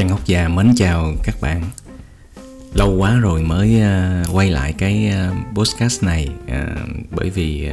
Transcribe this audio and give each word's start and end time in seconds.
Trần 0.00 0.08
Ngọc 0.08 0.26
Già 0.26 0.48
mến 0.48 0.74
chào 0.76 1.14
các 1.24 1.40
bạn. 1.40 1.62
Lâu 2.74 2.96
quá 2.96 3.18
rồi 3.18 3.42
mới 3.42 3.80
ờ, 3.80 4.24
quay 4.32 4.50
lại 4.50 4.74
cái 4.78 5.08
ờ, 5.08 5.32
podcast 5.54 6.02
này 6.02 6.28
ờ, 6.48 6.66
Bởi 7.10 7.30
vì 7.30 7.68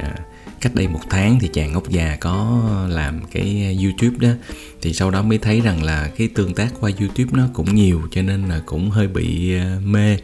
cách 0.62 0.76
đây 0.76 0.88
một 0.88 1.00
tháng 1.10 1.40
thì 1.40 1.50
chàng 1.54 1.74
ngốc 1.74 1.90
già 1.90 2.18
có 2.20 2.64
làm 2.90 3.22
cái 3.32 3.78
youtube 3.84 4.28
đó. 4.28 4.34
Thì 4.82 4.94
sau 4.94 5.12
đó 5.12 5.22
mới 5.22 5.38
thấy 5.38 5.62
rằng 5.62 5.84
là 5.84 6.10
cái 6.18 6.30
tương 6.36 6.54
tác 6.54 6.70
qua 6.80 6.92
youtube 7.00 7.30
nó 7.34 7.48
cũng 7.54 7.76
nhiều, 7.76 8.02
cho 8.12 8.22
nên 8.22 8.48
là 8.48 8.62
cũng 8.66 8.90
hơi 8.90 9.08
bị 9.08 9.54
mê 9.84 10.18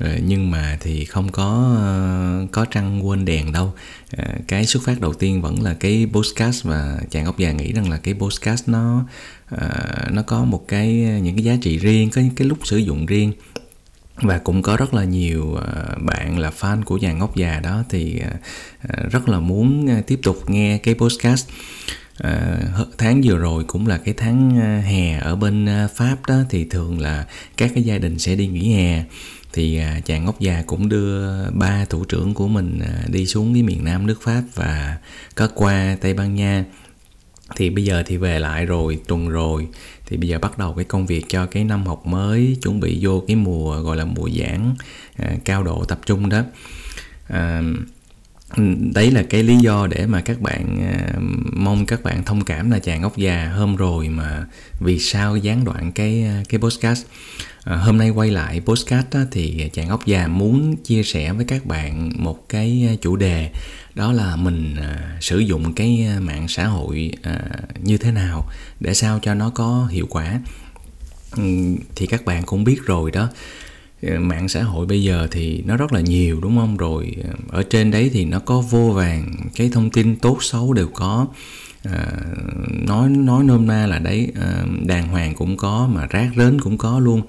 nhưng 0.00 0.50
mà 0.50 0.76
thì 0.80 1.04
không 1.04 1.32
có 1.32 1.74
ờ, 1.78 2.46
có 2.52 2.64
trăng 2.64 3.06
quên 3.06 3.24
đèn 3.24 3.52
đâu. 3.52 3.72
Ờ, 4.16 4.24
cái 4.48 4.66
xuất 4.66 4.82
phát 4.82 5.00
đầu 5.00 5.14
tiên 5.14 5.42
vẫn 5.42 5.62
là 5.62 5.74
cái 5.74 6.06
podcast 6.12 6.64
và 6.64 7.00
chàng 7.10 7.24
ốc 7.24 7.38
già 7.38 7.52
nghĩ 7.52 7.72
rằng 7.72 7.90
là 7.90 7.96
cái 7.96 8.14
podcast 8.14 8.68
nó 8.68 9.06
ờ, 9.50 9.68
nó 10.10 10.22
có 10.22 10.44
một 10.44 10.64
cái 10.68 10.92
những 11.22 11.36
cái 11.36 11.44
giá 11.44 11.56
trị 11.62 11.78
riêng 11.78 12.10
có 12.10 12.20
những 12.20 12.34
cái 12.34 12.48
lúc 12.48 12.58
sử 12.64 12.76
dụng 12.76 13.06
riêng. 13.06 13.32
Và 14.22 14.38
cũng 14.38 14.62
có 14.62 14.76
rất 14.76 14.94
là 14.94 15.04
nhiều 15.04 15.58
bạn 15.98 16.38
là 16.38 16.50
fan 16.60 16.82
của 16.82 16.98
chàng 16.98 17.18
ngốc 17.18 17.36
già 17.36 17.60
đó 17.60 17.84
thì 17.88 18.20
rất 19.10 19.28
là 19.28 19.40
muốn 19.40 19.88
tiếp 20.06 20.20
tục 20.22 20.50
nghe 20.50 20.78
cái 20.78 20.94
podcast 20.94 21.48
À, 22.18 22.60
tháng 22.98 23.20
vừa 23.24 23.36
rồi 23.36 23.64
cũng 23.64 23.86
là 23.86 23.98
cái 23.98 24.14
tháng 24.16 24.50
hè 24.80 25.18
ở 25.18 25.36
bên 25.36 25.68
Pháp 25.94 26.16
đó 26.28 26.34
thì 26.50 26.64
thường 26.64 27.00
là 27.00 27.26
các 27.56 27.70
cái 27.74 27.82
gia 27.82 27.98
đình 27.98 28.18
sẽ 28.18 28.34
đi 28.34 28.46
nghỉ 28.46 28.72
hè 28.72 29.04
thì 29.56 29.78
à, 29.78 30.00
chàng 30.04 30.24
ngốc 30.24 30.40
già 30.40 30.62
cũng 30.66 30.88
đưa 30.88 31.50
ba 31.50 31.84
thủ 31.84 32.04
trưởng 32.04 32.34
của 32.34 32.48
mình 32.48 32.80
à, 32.80 33.02
đi 33.08 33.26
xuống 33.26 33.54
cái 33.54 33.62
miền 33.62 33.84
nam 33.84 34.06
nước 34.06 34.22
pháp 34.22 34.42
và 34.54 34.96
có 35.34 35.48
qua 35.54 35.96
tây 36.00 36.14
ban 36.14 36.34
nha. 36.34 36.64
Thì 37.56 37.70
bây 37.70 37.84
giờ 37.84 38.02
thì 38.06 38.16
về 38.16 38.38
lại 38.38 38.66
rồi 38.66 38.98
tuần 39.06 39.28
rồi. 39.28 39.68
Thì 40.06 40.16
bây 40.16 40.28
giờ 40.28 40.38
bắt 40.38 40.58
đầu 40.58 40.74
cái 40.74 40.84
công 40.84 41.06
việc 41.06 41.24
cho 41.28 41.46
cái 41.46 41.64
năm 41.64 41.86
học 41.86 42.06
mới 42.06 42.56
chuẩn 42.62 42.80
bị 42.80 42.98
vô 43.00 43.24
cái 43.26 43.36
mùa 43.36 43.80
gọi 43.80 43.96
là 43.96 44.04
mùa 44.04 44.28
giảng 44.30 44.74
à, 45.16 45.32
cao 45.44 45.62
độ 45.62 45.84
tập 45.84 46.00
trung 46.06 46.28
đó. 46.28 46.42
À, 47.28 47.62
đấy 48.94 49.10
là 49.10 49.22
cái 49.22 49.42
lý 49.42 49.56
do 49.56 49.86
để 49.86 50.06
mà 50.06 50.20
các 50.20 50.40
bạn 50.40 50.78
à, 50.92 51.14
mong 51.52 51.86
các 51.86 52.02
bạn 52.02 52.24
thông 52.24 52.44
cảm 52.44 52.70
là 52.70 52.78
chàng 52.78 53.02
ốc 53.02 53.16
già 53.16 53.52
hôm 53.56 53.76
rồi 53.76 54.08
mà 54.08 54.46
vì 54.80 54.98
sao 54.98 55.36
gián 55.36 55.64
đoạn 55.64 55.92
cái 55.92 56.22
à, 56.22 56.42
cái 56.48 56.60
podcast 56.60 57.06
à, 57.66 57.76
hôm 57.76 57.98
nay 57.98 58.10
quay 58.10 58.30
lại 58.30 58.60
postcard 58.60 59.06
á, 59.10 59.26
thì 59.30 59.70
chàng 59.72 59.88
ốc 59.88 60.06
già 60.06 60.28
muốn 60.28 60.76
chia 60.76 61.02
sẻ 61.02 61.32
với 61.32 61.44
các 61.44 61.66
bạn 61.66 62.12
một 62.16 62.48
cái 62.48 62.88
à, 62.88 62.94
chủ 63.00 63.16
đề. 63.16 63.50
Đó 63.94 64.12
là 64.12 64.36
mình 64.36 64.76
à, 64.76 65.16
sử 65.20 65.38
dụng 65.38 65.72
cái 65.72 66.06
à, 66.08 66.20
mạng 66.20 66.48
xã 66.48 66.66
hội 66.66 67.12
à, 67.22 67.40
như 67.82 67.98
thế 67.98 68.12
nào 68.12 68.48
để 68.80 68.94
sao 68.94 69.18
cho 69.22 69.34
nó 69.34 69.50
có 69.50 69.86
hiệu 69.90 70.06
quả. 70.10 70.40
Ừ, 71.36 71.42
thì 71.96 72.06
các 72.06 72.24
bạn 72.24 72.42
cũng 72.46 72.64
biết 72.64 72.78
rồi 72.86 73.10
đó. 73.10 73.28
Ừ, 74.02 74.18
mạng 74.18 74.48
xã 74.48 74.62
hội 74.62 74.86
bây 74.86 75.02
giờ 75.02 75.28
thì 75.30 75.62
nó 75.66 75.76
rất 75.76 75.92
là 75.92 76.00
nhiều 76.00 76.40
đúng 76.40 76.56
không? 76.56 76.76
Rồi 76.76 77.16
à, 77.24 77.30
ở 77.48 77.62
trên 77.62 77.90
đấy 77.90 78.10
thì 78.12 78.24
nó 78.24 78.38
có 78.38 78.60
vô 78.60 78.92
vàng 78.92 79.36
cái 79.54 79.70
thông 79.72 79.90
tin 79.90 80.16
tốt 80.16 80.38
xấu 80.40 80.72
đều 80.72 80.88
có 80.94 81.26
à, 81.92 82.06
nói 82.86 83.08
nói 83.08 83.44
nôm 83.44 83.66
na 83.66 83.86
là 83.86 83.98
đấy 83.98 84.32
à, 84.40 84.64
đàng 84.86 85.08
hoàng 85.08 85.34
cũng 85.34 85.56
có 85.56 85.88
mà 85.92 86.06
rác 86.06 86.30
rến 86.36 86.60
cũng 86.60 86.78
có 86.78 86.98
luôn. 86.98 87.22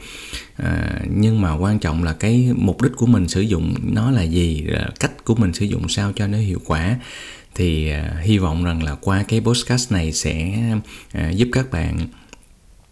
À, 0.55 0.99
nhưng 1.15 1.41
mà 1.41 1.53
quan 1.53 1.79
trọng 1.79 2.03
là 2.03 2.13
cái 2.13 2.49
mục 2.55 2.81
đích 2.81 2.91
của 2.95 3.05
mình 3.05 3.27
sử 3.27 3.41
dụng 3.41 3.73
nó 3.83 4.11
là 4.11 4.21
gì 4.21 4.65
cách 4.99 5.23
của 5.23 5.35
mình 5.35 5.53
sử 5.53 5.65
dụng 5.65 5.89
sao 5.89 6.11
cho 6.15 6.27
nó 6.27 6.37
hiệu 6.37 6.59
quả. 6.65 6.97
Thì 7.57 7.89
à, 7.89 8.13
hy 8.21 8.37
vọng 8.37 8.63
rằng 8.63 8.83
là 8.83 8.95
qua 8.95 9.23
cái 9.27 9.41
podcast 9.41 9.91
này 9.91 10.11
sẽ 10.11 10.63
à, 11.11 11.29
giúp 11.29 11.47
các 11.51 11.71
bạn 11.71 11.97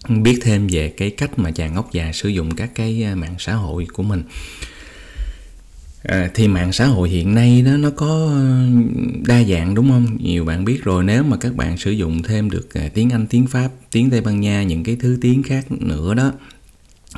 biết 0.10 0.40
thêm 0.42 0.68
về 0.68 0.90
cái 0.90 1.10
cách 1.10 1.40
mà 1.40 1.52
chàng 1.52 1.74
ngốc 1.74 1.92
già 1.92 2.12
sử 2.14 2.30
dụng 2.30 2.56
các 2.56 2.76
cái 2.76 3.04
à, 3.04 3.16
mạng 3.16 3.36
xã 3.40 3.54
hội 3.54 3.88
của 3.94 4.04
mình 4.04 4.24
à, 6.08 6.30
thì 6.34 6.48
mạng 6.48 6.74
xã 6.74 6.86
hội 6.86 7.10
hiện 7.10 7.36
nay 7.36 7.62
đó 7.62 7.72
nó 7.72 7.90
có 7.90 8.32
ờ, 8.34 8.66
đa 9.28 9.44
dạng 9.44 9.76
đúng 9.76 9.90
không? 9.90 10.18
Nhiều 10.20 10.46
bạn 10.46 10.66
biết 10.66 10.84
rồi 10.84 11.04
nếu 11.04 11.24
mà 11.24 11.38
các 11.38 11.56
bạn 11.56 11.78
sử 11.78 11.92
dụng 11.92 12.24
thêm 12.24 12.50
được 12.50 12.74
à, 12.74 12.90
tiếng 12.94 13.10
anh 13.10 13.28
tiếng 13.28 13.48
pháp 13.48 13.72
tiếng 13.92 14.10
tây 14.10 14.22
ban 14.22 14.42
nha 14.42 14.64
những 14.64 14.84
cái 14.84 14.98
thứ 15.00 15.18
tiếng 15.22 15.44
khác 15.44 15.72
nữa 15.72 16.14
đó 16.14 16.32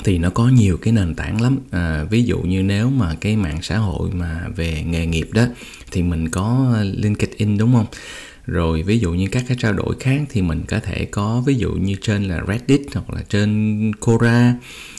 thì 0.04 0.18
nó 0.18 0.30
có 0.30 0.48
nhiều 0.50 0.78
cái 0.78 0.94
nền 0.94 1.16
tảng 1.16 1.42
lắm. 1.42 1.58
À, 1.72 2.04
ví 2.10 2.24
dụ 2.24 2.40
như 2.40 2.64
nếu 2.64 2.90
mà 2.90 3.16
cái 3.22 3.36
mạng 3.36 3.60
xã 3.62 3.78
hội 3.78 4.10
mà 4.12 4.48
về 4.56 4.84
nghề 4.84 5.06
nghiệp 5.06 5.30
đó 5.34 5.46
thì 5.92 6.04
mình 6.04 6.30
có 6.30 6.72
ờ, 6.74 6.84
linkedin 6.84 7.58
đúng 7.58 7.74
không? 7.74 7.86
Rồi 8.48 8.84
ví 8.84 9.00
dụ 9.00 9.14
như 9.14 9.28
các 9.32 9.44
cái 9.48 9.58
trao 9.60 9.74
đổi 9.74 9.96
khác 10.00 10.22
thì 10.30 10.42
mình 10.42 10.62
có 10.68 10.80
thể 10.80 11.06
có 11.06 11.44
ví 11.46 11.56
dụ 11.56 11.72
như 11.72 11.96
trên 12.02 12.24
là 12.24 12.42
Reddit 12.48 12.82
hoặc 12.94 13.10
là 13.10 13.24
trên 13.30 13.92
Quora. 13.96 14.56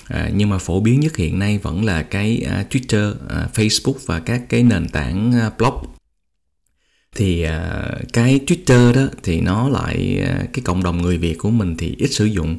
À, 0.09 0.31
nhưng 0.35 0.51
mà 0.51 0.59
phổ 0.59 0.81
biến 0.81 1.01
nhất 1.01 1.17
hiện 1.17 1.39
nay 1.39 1.59
vẫn 1.59 1.85
là 1.85 2.03
cái 2.03 2.47
uh, 2.47 2.75
Twitter, 2.75 3.11
uh, 3.11 3.55
Facebook 3.55 3.99
và 4.07 4.21
các 4.21 4.43
cái 4.49 4.63
nền 4.63 4.89
tảng 4.89 5.33
uh, 5.47 5.59
blog 5.59 5.98
thì 7.19 7.45
uh, 7.45 8.13
cái 8.13 8.41
Twitter 8.47 8.93
đó 8.93 9.03
thì 9.23 9.41
nó 9.41 9.69
lại 9.69 10.23
uh, 10.23 10.53
cái 10.53 10.63
cộng 10.65 10.83
đồng 10.83 11.03
người 11.03 11.19
Việt 11.19 11.39
của 11.39 11.51
mình 11.51 11.77
thì 11.77 11.95
ít 11.99 12.09
sử 12.09 12.25
dụng. 12.25 12.57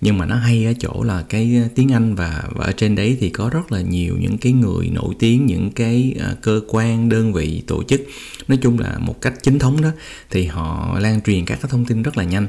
Nhưng 0.00 0.18
mà 0.18 0.26
nó 0.26 0.36
hay 0.36 0.64
ở 0.64 0.72
chỗ 0.78 1.02
là 1.02 1.24
cái 1.28 1.62
tiếng 1.74 1.92
Anh 1.92 2.14
và 2.14 2.44
và 2.54 2.64
ở 2.64 2.72
trên 2.72 2.94
đấy 2.94 3.16
thì 3.20 3.30
có 3.30 3.50
rất 3.52 3.72
là 3.72 3.80
nhiều 3.80 4.16
những 4.20 4.38
cái 4.38 4.52
người 4.52 4.88
nổi 4.88 5.14
tiếng 5.18 5.46
những 5.46 5.70
cái 5.70 6.14
uh, 6.16 6.42
cơ 6.42 6.60
quan 6.68 7.08
đơn 7.08 7.32
vị 7.32 7.62
tổ 7.66 7.82
chức. 7.82 8.00
Nói 8.48 8.58
chung 8.62 8.78
là 8.78 8.98
một 8.98 9.20
cách 9.20 9.34
chính 9.42 9.58
thống 9.58 9.82
đó 9.82 9.90
thì 10.30 10.44
họ 10.44 10.98
lan 10.98 11.20
truyền 11.20 11.44
các 11.44 11.58
cái 11.62 11.70
thông 11.70 11.84
tin 11.84 12.02
rất 12.02 12.16
là 12.16 12.24
nhanh. 12.24 12.46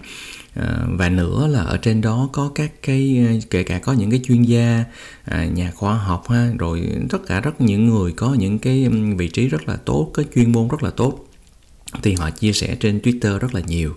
Và 0.97 1.09
nữa 1.09 1.47
là 1.47 1.62
ở 1.62 1.78
trên 1.78 2.02
đó 2.02 2.30
có 2.34 2.52
các 2.56 2.72
cái 2.84 3.28
kể 3.50 3.64
cả 3.64 3.80
có 3.80 3.94
những 3.94 4.12
cái 4.12 4.22
chuyên 4.24 4.44
gia 4.44 4.84
nhà 5.53 5.72
khoa 5.76 5.94
học 5.96 6.30
ha 6.30 6.52
rồi 6.58 6.84
tất 7.09 7.18
cả 7.28 7.40
rất 7.40 7.62
những 7.62 7.90
người 7.90 8.12
có 8.12 8.34
những 8.34 8.59
cái 8.59 8.88
vị 9.18 9.28
trí 9.28 9.47
rất 9.47 9.68
là 9.68 9.76
tốt 9.76 10.12
có 10.14 10.24
chuyên 10.36 10.52
môn 10.52 10.68
rất 10.68 10.84
là 10.84 10.90
tốt 10.90 11.28
thì 12.03 12.13
họ 12.13 12.29
chia 12.29 12.53
sẻ 12.53 12.75
trên 12.79 13.00
Twitter 13.00 13.39
rất 13.39 13.55
là 13.55 13.61
nhiều. 13.67 13.95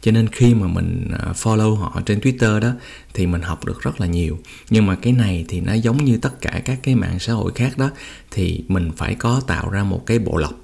Cho 0.00 0.12
nên 0.12 0.28
khi 0.28 0.54
mà 0.54 0.66
mình 0.66 1.10
à, 1.18 1.32
follow 1.32 1.74
họ 1.74 2.02
trên 2.06 2.18
Twitter 2.18 2.60
đó 2.60 2.72
thì 3.14 3.26
mình 3.26 3.42
học 3.42 3.64
được 3.64 3.82
rất 3.82 4.00
là 4.00 4.06
nhiều. 4.06 4.38
Nhưng 4.70 4.86
mà 4.86 4.94
cái 4.94 5.12
này 5.12 5.44
thì 5.48 5.60
nó 5.60 5.72
giống 5.72 6.04
như 6.04 6.18
tất 6.22 6.40
cả 6.40 6.62
các 6.64 6.78
cái 6.82 6.94
mạng 6.94 7.18
xã 7.18 7.32
hội 7.32 7.52
khác 7.54 7.78
đó 7.78 7.90
thì 8.30 8.64
mình 8.68 8.90
phải 8.96 9.14
có 9.14 9.42
tạo 9.46 9.70
ra 9.70 9.84
một 9.84 10.06
cái 10.06 10.18
bộ 10.18 10.36
lọc. 10.36 10.54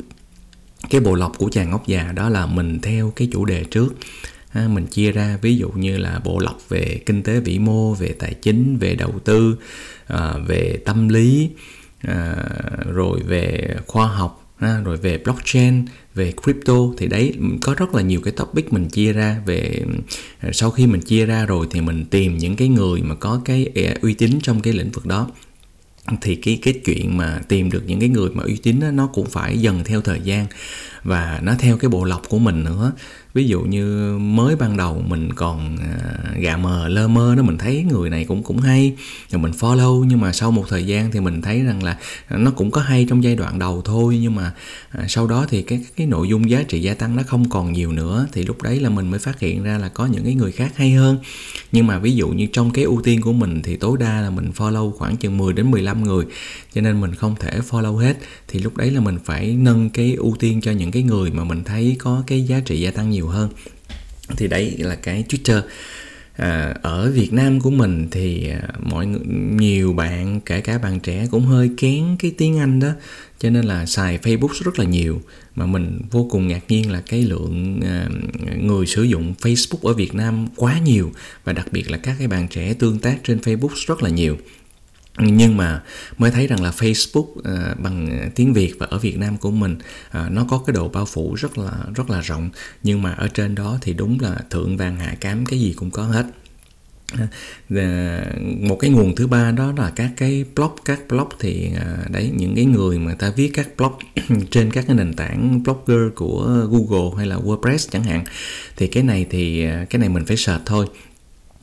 Cái 0.90 1.00
bộ 1.00 1.14
lọc 1.14 1.38
của 1.38 1.48
chàng 1.52 1.70
ngốc 1.70 1.86
già 1.86 2.12
đó 2.12 2.28
là 2.28 2.46
mình 2.46 2.80
theo 2.80 3.12
cái 3.16 3.28
chủ 3.32 3.44
đề 3.44 3.64
trước. 3.64 3.94
Ha, 4.50 4.68
mình 4.68 4.86
chia 4.86 5.12
ra 5.12 5.38
ví 5.42 5.56
dụ 5.56 5.70
như 5.70 5.96
là 5.96 6.20
bộ 6.24 6.38
lọc 6.38 6.68
về 6.68 7.00
kinh 7.06 7.22
tế 7.22 7.40
vĩ 7.40 7.58
mô 7.58 7.94
về 7.94 8.14
tài 8.18 8.34
chính 8.34 8.76
về 8.76 8.94
đầu 8.94 9.18
tư 9.24 9.56
à, 10.06 10.34
về 10.46 10.78
tâm 10.84 11.08
lý 11.08 11.50
à, 12.00 12.36
rồi 12.92 13.20
về 13.20 13.76
khoa 13.86 14.06
học 14.06 14.43
ha, 14.56 14.80
rồi 14.84 14.96
về 14.96 15.18
blockchain 15.18 15.84
về 16.14 16.32
crypto 16.42 16.74
thì 16.98 17.06
đấy 17.06 17.34
có 17.62 17.74
rất 17.74 17.94
là 17.94 18.02
nhiều 18.02 18.20
cái 18.24 18.32
topic 18.32 18.72
mình 18.72 18.88
chia 18.88 19.12
ra 19.12 19.40
về 19.46 19.82
ờ, 20.42 20.52
sau 20.52 20.70
khi 20.70 20.86
mình 20.86 21.00
chia 21.00 21.26
ra 21.26 21.46
rồi 21.46 21.66
thì 21.70 21.80
mình 21.80 22.04
tìm 22.04 22.38
những 22.38 22.56
cái 22.56 22.68
người 22.68 23.02
mà 23.02 23.14
có 23.14 23.40
cái 23.44 23.66
ờ, 23.74 23.94
uy 24.02 24.14
tín 24.14 24.38
trong 24.42 24.60
cái 24.60 24.72
lĩnh 24.72 24.90
vực 24.90 25.06
đó. 25.06 25.30
Thì 26.20 26.36
cái 26.36 26.58
cái 26.62 26.74
chuyện 26.84 27.16
mà 27.16 27.40
tìm 27.48 27.70
được 27.70 27.82
những 27.86 28.00
cái 28.00 28.08
người 28.08 28.30
mà 28.30 28.42
uy 28.42 28.56
tín 28.56 28.80
đó, 28.80 28.90
nó 28.90 29.06
cũng 29.06 29.26
phải 29.26 29.58
dần 29.58 29.84
theo 29.84 30.00
thời 30.00 30.20
gian 30.20 30.46
và 31.04 31.40
nó 31.42 31.54
theo 31.58 31.76
cái 31.76 31.88
bộ 31.88 32.04
lọc 32.04 32.28
của 32.28 32.38
mình 32.38 32.64
nữa. 32.64 32.92
Ví 33.34 33.46
dụ 33.46 33.60
như 33.60 34.16
mới 34.18 34.56
ban 34.56 34.76
đầu 34.76 35.04
mình 35.08 35.32
còn 35.32 35.76
à, 35.76 36.18
gà 36.38 36.56
mờ, 36.56 36.88
lơ 36.88 37.08
mơ 37.08 37.34
đó, 37.34 37.42
mình 37.42 37.58
thấy 37.58 37.82
người 37.82 38.10
này 38.10 38.24
cũng 38.24 38.42
cũng 38.42 38.58
hay, 38.58 38.92
rồi 39.30 39.42
mình 39.42 39.52
follow. 39.52 40.04
Nhưng 40.04 40.20
mà 40.20 40.32
sau 40.32 40.50
một 40.50 40.64
thời 40.68 40.86
gian 40.86 41.10
thì 41.10 41.20
mình 41.20 41.42
thấy 41.42 41.62
rằng 41.62 41.82
là 41.82 41.98
nó 42.30 42.50
cũng 42.50 42.70
có 42.70 42.80
hay 42.80 43.06
trong 43.08 43.24
giai 43.24 43.36
đoạn 43.36 43.58
đầu 43.58 43.82
thôi. 43.84 44.18
Nhưng 44.22 44.34
mà 44.34 44.52
à, 44.90 45.04
sau 45.08 45.26
đó 45.26 45.46
thì 45.48 45.62
cái 45.62 45.80
cái 45.96 46.06
nội 46.06 46.28
dung 46.28 46.50
giá 46.50 46.62
trị 46.62 46.80
gia 46.80 46.94
tăng 46.94 47.16
nó 47.16 47.22
không 47.26 47.48
còn 47.48 47.72
nhiều 47.72 47.92
nữa. 47.92 48.26
Thì 48.32 48.42
lúc 48.42 48.62
đấy 48.62 48.80
là 48.80 48.88
mình 48.88 49.10
mới 49.10 49.18
phát 49.18 49.40
hiện 49.40 49.62
ra 49.62 49.78
là 49.78 49.88
có 49.88 50.06
những 50.06 50.24
cái 50.24 50.34
người 50.34 50.52
khác 50.52 50.72
hay 50.76 50.92
hơn. 50.92 51.18
Nhưng 51.72 51.86
mà 51.86 51.98
ví 51.98 52.12
dụ 52.12 52.28
như 52.28 52.46
trong 52.52 52.70
cái 52.70 52.84
ưu 52.84 53.00
tiên 53.04 53.20
của 53.20 53.32
mình 53.32 53.62
thì 53.62 53.76
tối 53.76 53.96
đa 54.00 54.20
là 54.20 54.30
mình 54.30 54.50
follow 54.56 54.90
khoảng 54.90 55.16
chừng 55.16 55.38
10 55.38 55.52
đến 55.52 55.70
15 55.70 56.04
người. 56.04 56.24
Cho 56.74 56.80
nên 56.80 57.00
mình 57.00 57.14
không 57.14 57.34
thể 57.40 57.60
follow 57.70 57.96
hết. 57.96 58.16
Thì 58.48 58.58
lúc 58.58 58.76
đấy 58.76 58.90
là 58.90 59.00
mình 59.00 59.18
phải 59.24 59.56
nâng 59.58 59.90
cái 59.90 60.14
ưu 60.14 60.36
tiên 60.38 60.60
cho 60.60 60.72
những 60.72 60.90
cái 60.94 61.02
người 61.02 61.30
mà 61.30 61.44
mình 61.44 61.64
thấy 61.64 61.96
có 61.98 62.24
cái 62.26 62.42
giá 62.42 62.60
trị 62.60 62.80
gia 62.80 62.90
tăng 62.90 63.10
nhiều 63.10 63.28
hơn. 63.28 63.50
Thì 64.36 64.48
đấy 64.48 64.74
là 64.78 64.94
cái 64.94 65.24
Twitter. 65.28 65.62
À, 66.36 66.74
ở 66.82 67.10
Việt 67.10 67.32
Nam 67.32 67.60
của 67.60 67.70
mình 67.70 68.08
thì 68.10 68.48
à, 68.48 68.68
mọi 68.82 69.06
người 69.06 69.20
nhiều 69.60 69.92
bạn 69.92 70.40
kể 70.40 70.60
cả 70.60 70.78
bạn 70.78 71.00
trẻ 71.00 71.26
cũng 71.30 71.46
hơi 71.46 71.70
kén 71.76 72.16
cái 72.18 72.32
tiếng 72.38 72.58
Anh 72.58 72.80
đó. 72.80 72.88
Cho 73.38 73.50
nên 73.50 73.64
là 73.64 73.86
xài 73.86 74.18
Facebook 74.18 74.64
rất 74.64 74.78
là 74.78 74.84
nhiều. 74.84 75.20
Mà 75.56 75.66
mình 75.66 76.00
vô 76.10 76.26
cùng 76.30 76.48
ngạc 76.48 76.60
nhiên 76.68 76.90
là 76.90 77.02
cái 77.08 77.22
lượng 77.22 77.80
à, 77.84 78.08
người 78.60 78.86
sử 78.86 79.02
dụng 79.02 79.34
Facebook 79.40 79.88
ở 79.88 79.94
Việt 79.94 80.14
Nam 80.14 80.46
quá 80.56 80.78
nhiều. 80.78 81.12
Và 81.44 81.52
đặc 81.52 81.66
biệt 81.72 81.90
là 81.90 81.98
các 81.98 82.16
cái 82.18 82.28
bạn 82.28 82.48
trẻ 82.48 82.74
tương 82.74 82.98
tác 82.98 83.16
trên 83.24 83.38
Facebook 83.38 83.86
rất 83.86 84.02
là 84.02 84.10
nhiều 84.10 84.36
nhưng 85.18 85.56
mà 85.56 85.82
mới 86.18 86.30
thấy 86.30 86.46
rằng 86.46 86.62
là 86.62 86.70
Facebook 86.70 87.28
uh, 87.28 87.80
bằng 87.80 88.30
tiếng 88.34 88.52
Việt 88.52 88.74
và 88.78 88.86
ở 88.90 88.98
Việt 88.98 89.18
Nam 89.18 89.36
của 89.36 89.50
mình 89.50 89.78
uh, 90.08 90.30
nó 90.30 90.46
có 90.50 90.62
cái 90.66 90.74
độ 90.74 90.88
bao 90.88 91.06
phủ 91.06 91.34
rất 91.34 91.58
là 91.58 91.72
rất 91.94 92.10
là 92.10 92.20
rộng. 92.20 92.50
Nhưng 92.82 93.02
mà 93.02 93.12
ở 93.12 93.28
trên 93.28 93.54
đó 93.54 93.78
thì 93.80 93.92
đúng 93.92 94.18
là 94.20 94.36
thượng 94.50 94.76
vàng 94.76 94.96
hạ 94.96 95.16
cám 95.20 95.46
cái 95.46 95.60
gì 95.60 95.74
cũng 95.76 95.90
có 95.90 96.02
hết. 96.02 96.26
Ờ, 97.18 97.26
một 98.60 98.76
cái 98.76 98.90
nguồn 98.90 99.14
thứ 99.14 99.26
ba 99.26 99.50
đó 99.50 99.72
là 99.76 99.92
các 99.96 100.10
cái 100.16 100.44
blog 100.56 100.70
các 100.84 101.00
blog 101.08 101.28
thì 101.40 101.70
đấy 102.10 102.30
những 102.34 102.54
cái 102.54 102.64
người 102.64 102.98
mà 102.98 103.14
ta 103.14 103.32
viết 103.36 103.50
các 103.54 103.68
blog 103.76 103.92
trên 104.50 104.70
các 104.70 104.84
cái 104.86 104.96
nền 104.96 105.14
tảng 105.14 105.62
blogger 105.62 106.14
của 106.14 106.66
Google 106.70 107.16
hay 107.16 107.26
là 107.26 107.36
WordPress 107.36 107.88
chẳng 107.90 108.02
hạn 108.02 108.24
thì 108.76 108.86
cái 108.86 109.02
này 109.02 109.26
thì 109.30 109.66
cái 109.90 109.98
này 109.98 110.08
mình 110.08 110.24
phải 110.24 110.36
search 110.36 110.62
thôi. 110.66 110.86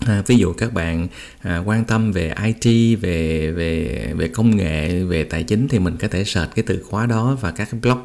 À, 0.07 0.23
ví 0.27 0.35
dụ 0.37 0.53
các 0.53 0.73
bạn 0.73 1.07
à, 1.41 1.57
quan 1.65 1.85
tâm 1.85 2.11
về 2.11 2.33
IT, 2.45 2.97
về 3.01 3.51
về 3.51 4.07
về 4.17 4.27
công 4.27 4.55
nghệ, 4.57 5.03
về 5.03 5.23
tài 5.23 5.43
chính 5.43 5.67
thì 5.67 5.79
mình 5.79 5.97
có 5.97 6.07
thể 6.07 6.23
search 6.23 6.55
cái 6.55 6.63
từ 6.67 6.83
khóa 6.83 7.05
đó 7.05 7.37
và 7.41 7.51
các 7.51 7.67
cái 7.71 7.79
blog. 7.81 7.97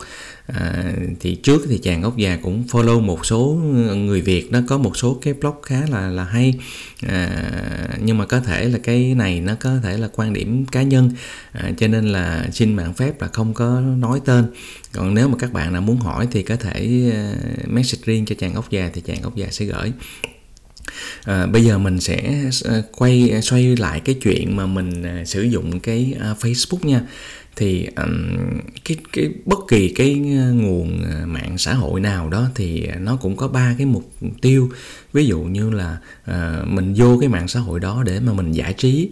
À, 0.46 0.92
thì 1.20 1.34
trước 1.34 1.62
thì 1.68 1.78
chàng 1.78 2.02
gốc 2.02 2.16
già 2.16 2.38
cũng 2.42 2.64
follow 2.70 3.00
một 3.00 3.26
số 3.26 3.60
người 3.96 4.20
Việt 4.20 4.52
nó 4.52 4.60
có 4.68 4.78
một 4.78 4.96
số 4.96 5.18
cái 5.22 5.34
blog 5.34 5.54
khá 5.62 5.82
là 5.90 6.08
là 6.08 6.24
hay. 6.24 6.54
À, 7.06 7.30
nhưng 8.00 8.18
mà 8.18 8.26
có 8.26 8.40
thể 8.40 8.68
là 8.68 8.78
cái 8.82 9.14
này 9.14 9.40
nó 9.40 9.54
có 9.60 9.78
thể 9.82 9.98
là 9.98 10.08
quan 10.12 10.32
điểm 10.32 10.66
cá 10.66 10.82
nhân 10.82 11.10
à, 11.52 11.70
cho 11.78 11.88
nên 11.88 12.12
là 12.12 12.48
xin 12.52 12.76
mạng 12.76 12.94
phép 12.94 13.22
là 13.22 13.28
không 13.28 13.54
có 13.54 13.80
nói 13.80 14.20
tên. 14.24 14.46
Còn 14.92 15.14
nếu 15.14 15.28
mà 15.28 15.36
các 15.38 15.52
bạn 15.52 15.72
nào 15.72 15.82
muốn 15.82 15.96
hỏi 15.96 16.28
thì 16.30 16.42
có 16.42 16.56
thể 16.56 17.10
à, 17.14 17.34
message 17.66 18.02
riêng 18.04 18.26
cho 18.26 18.34
chàng 18.38 18.54
gốc 18.54 18.70
già 18.70 18.90
thì 18.94 19.00
chàng 19.00 19.22
gốc 19.22 19.36
già 19.36 19.46
sẽ 19.50 19.64
gửi 19.64 19.92
à, 21.24 21.46
bây 21.46 21.64
giờ 21.64 21.78
mình 21.78 22.00
sẽ 22.00 22.44
à, 22.64 22.82
quay 22.92 23.30
à, 23.30 23.40
xoay 23.40 23.76
lại 23.76 24.00
cái 24.00 24.14
chuyện 24.14 24.56
mà 24.56 24.66
mình 24.66 25.02
à, 25.02 25.24
sử 25.24 25.42
dụng 25.42 25.80
cái 25.80 26.14
Facebook 26.40 26.88
nha. 26.88 27.00
Thì 27.56 27.86
um, 27.96 28.36
cái 28.84 28.96
cái 29.12 29.30
bất 29.44 29.58
kỳ 29.68 29.88
cái 29.88 30.14
nguồn 30.54 31.02
mạng 31.26 31.58
xã 31.58 31.74
hội 31.74 32.00
nào 32.00 32.28
đó 32.28 32.48
thì 32.54 32.86
nó 33.00 33.16
cũng 33.16 33.36
có 33.36 33.48
ba 33.48 33.74
cái 33.78 33.86
mục 33.86 34.12
tiêu. 34.42 34.70
Ví 35.12 35.26
dụ 35.26 35.40
như 35.40 35.70
là 35.70 35.98
uh, 36.30 36.68
mình 36.68 36.94
vô 36.96 37.18
cái 37.20 37.28
mạng 37.28 37.48
xã 37.48 37.60
hội 37.60 37.80
đó 37.80 38.02
để 38.06 38.20
mà 38.20 38.32
mình 38.32 38.52
giải 38.52 38.72
trí. 38.72 39.08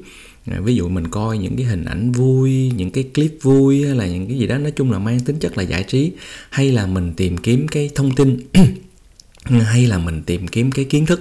Ví 0.46 0.74
dụ 0.74 0.88
mình 0.88 1.08
coi 1.08 1.38
những 1.38 1.56
cái 1.56 1.66
hình 1.66 1.84
ảnh 1.84 2.12
vui 2.12 2.72
những 2.76 2.90
cái 2.90 3.04
clip 3.14 3.38
vui 3.42 3.86
hay 3.86 3.94
là 3.94 4.06
những 4.06 4.26
cái 4.28 4.38
gì 4.38 4.46
đó 4.46 4.58
nói 4.58 4.70
chung 4.70 4.92
là 4.92 4.98
mang 4.98 5.20
tính 5.20 5.38
chất 5.38 5.58
là 5.58 5.62
giải 5.62 5.82
trí. 5.82 6.12
Hay 6.50 6.72
là 6.72 6.86
mình 6.86 7.12
tìm 7.16 7.36
kiếm 7.36 7.68
cái 7.68 7.90
thông 7.94 8.14
tin 8.14 8.38
hay 9.44 9.86
là 9.86 9.98
mình 9.98 10.22
tìm 10.22 10.48
kiếm 10.48 10.72
cái 10.72 10.84
kiến 10.84 11.06
thức 11.06 11.20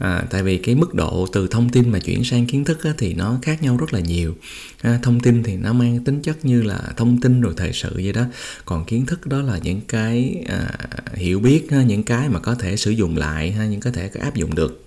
à, 0.00 0.24
tại 0.30 0.42
vì 0.42 0.58
cái 0.58 0.74
mức 0.74 0.94
độ 0.94 1.26
từ 1.32 1.48
thông 1.48 1.68
tin 1.68 1.90
mà 1.90 1.98
chuyển 1.98 2.24
sang 2.24 2.46
kiến 2.46 2.64
thức 2.64 2.84
á, 2.84 2.90
thì 2.98 3.14
nó 3.14 3.38
khác 3.42 3.62
nhau 3.62 3.76
rất 3.76 3.92
là 3.92 4.00
nhiều. 4.00 4.34
À, 4.82 4.98
thông 5.02 5.20
tin 5.20 5.42
thì 5.42 5.56
nó 5.56 5.72
mang 5.72 6.04
tính 6.04 6.22
chất 6.22 6.44
như 6.44 6.62
là 6.62 6.80
thông 6.96 7.20
tin 7.20 7.40
rồi 7.40 7.54
thời 7.56 7.72
sự 7.72 7.90
vậy 7.94 8.12
đó. 8.12 8.24
Còn 8.64 8.84
kiến 8.84 9.06
thức 9.06 9.26
đó 9.26 9.42
là 9.42 9.58
những 9.62 9.80
cái 9.88 10.44
à, 10.48 10.70
hiểu 11.14 11.40
biết 11.40 11.70
ha, 11.70 11.82
những 11.82 12.02
cái 12.02 12.28
mà 12.28 12.40
có 12.40 12.54
thể 12.54 12.76
sử 12.76 12.90
dụng 12.90 13.16
lại 13.16 13.52
ha, 13.52 13.66
những 13.66 13.80
có 13.80 13.90
thể 13.90 14.08
có 14.08 14.20
áp 14.20 14.34
dụng 14.34 14.54
được. 14.54 14.86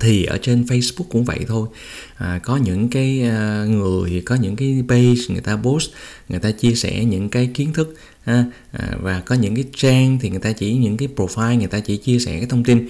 Thì 0.00 0.24
ở 0.24 0.38
trên 0.42 0.62
Facebook 0.62 1.04
cũng 1.10 1.24
vậy 1.24 1.38
thôi. 1.48 1.68
À, 2.16 2.40
có 2.44 2.56
những 2.56 2.88
cái 2.88 3.22
uh, 3.28 3.70
người 3.70 4.22
có 4.26 4.34
những 4.34 4.56
cái 4.56 4.84
page 4.88 5.20
người 5.28 5.40
ta 5.40 5.56
post 5.56 5.90
người 6.28 6.40
ta 6.40 6.50
chia 6.50 6.74
sẻ 6.74 7.04
những 7.04 7.28
cái 7.28 7.50
kiến 7.54 7.72
thức 7.72 7.94
ha, 8.24 8.44
à, 8.72 8.88
và 9.02 9.20
có 9.20 9.34
những 9.34 9.54
cái 9.54 9.64
trang 9.76 10.18
thì 10.20 10.30
người 10.30 10.38
ta 10.40 10.52
chỉ 10.52 10.74
những 10.74 10.96
cái 10.96 11.08
profile 11.16 11.58
người 11.58 11.66
ta 11.66 11.80
chỉ 11.80 11.96
chia 11.96 12.18
sẻ 12.18 12.38
cái 12.38 12.46
thông 12.46 12.64
tin 12.64 12.88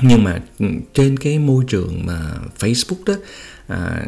nhưng 0.00 0.24
mà 0.24 0.40
trên 0.94 1.16
cái 1.16 1.38
môi 1.38 1.64
trường 1.68 2.06
mà 2.06 2.20
Facebook 2.58 3.04
đó 3.06 3.14
à, 3.68 4.06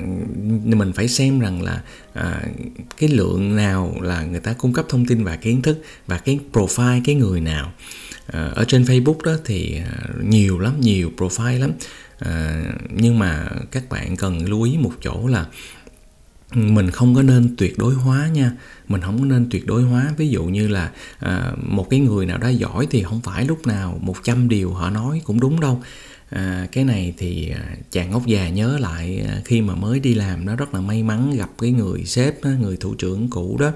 mình 0.64 0.92
phải 0.92 1.08
xem 1.08 1.40
rằng 1.40 1.62
là 1.62 1.82
à, 2.12 2.42
cái 2.98 3.08
lượng 3.08 3.56
nào 3.56 3.96
là 4.00 4.24
người 4.24 4.40
ta 4.40 4.52
cung 4.52 4.72
cấp 4.72 4.86
thông 4.88 5.06
tin 5.06 5.24
và 5.24 5.36
kiến 5.36 5.62
thức 5.62 5.82
và 6.06 6.18
cái 6.18 6.38
profile 6.52 7.00
cái 7.04 7.14
người 7.14 7.40
nào. 7.40 7.72
À, 8.26 8.50
ở 8.54 8.64
trên 8.64 8.82
Facebook 8.82 9.22
đó 9.24 9.32
thì 9.44 9.80
à, 9.84 10.08
nhiều 10.22 10.58
lắm 10.58 10.80
nhiều 10.80 11.10
profile 11.16 11.58
lắm. 11.58 11.72
À, 12.18 12.62
nhưng 12.90 13.18
mà 13.18 13.48
các 13.70 13.88
bạn 13.88 14.16
cần 14.16 14.48
lưu 14.48 14.62
ý 14.62 14.76
một 14.78 14.92
chỗ 15.02 15.26
là 15.26 15.46
mình 16.52 16.90
không 16.90 17.14
có 17.14 17.22
nên 17.22 17.54
tuyệt 17.58 17.78
đối 17.78 17.94
hóa 17.94 18.28
nha. 18.28 18.52
Mình 18.88 19.00
không 19.00 19.18
có 19.18 19.24
nên 19.24 19.46
tuyệt 19.50 19.66
đối 19.66 19.82
hóa. 19.82 20.12
Ví 20.16 20.28
dụ 20.28 20.44
như 20.44 20.68
là 20.68 20.90
à, 21.18 21.52
một 21.62 21.90
cái 21.90 22.00
người 22.00 22.26
nào 22.26 22.38
đó 22.38 22.48
giỏi 22.48 22.86
thì 22.90 23.02
không 23.02 23.20
phải 23.20 23.44
lúc 23.44 23.66
nào 23.66 23.98
100 24.02 24.48
điều 24.48 24.72
họ 24.72 24.90
nói 24.90 25.22
cũng 25.24 25.40
đúng 25.40 25.60
đâu. 25.60 25.82
À, 26.30 26.66
cái 26.72 26.84
này 26.84 27.14
thì 27.18 27.50
à, 27.50 27.76
chàng 27.90 28.10
ngốc 28.10 28.26
già 28.26 28.48
nhớ 28.48 28.78
lại 28.80 29.24
à, 29.28 29.40
khi 29.44 29.60
mà 29.60 29.74
mới 29.74 30.00
đi 30.00 30.14
làm 30.14 30.46
nó 30.46 30.56
rất 30.56 30.74
là 30.74 30.80
may 30.80 31.02
mắn 31.02 31.36
gặp 31.36 31.50
cái 31.58 31.70
người 31.70 32.04
sếp 32.04 32.44
người 32.44 32.76
thủ 32.76 32.94
trưởng 32.94 33.30
cũ 33.30 33.56
đó 33.60 33.72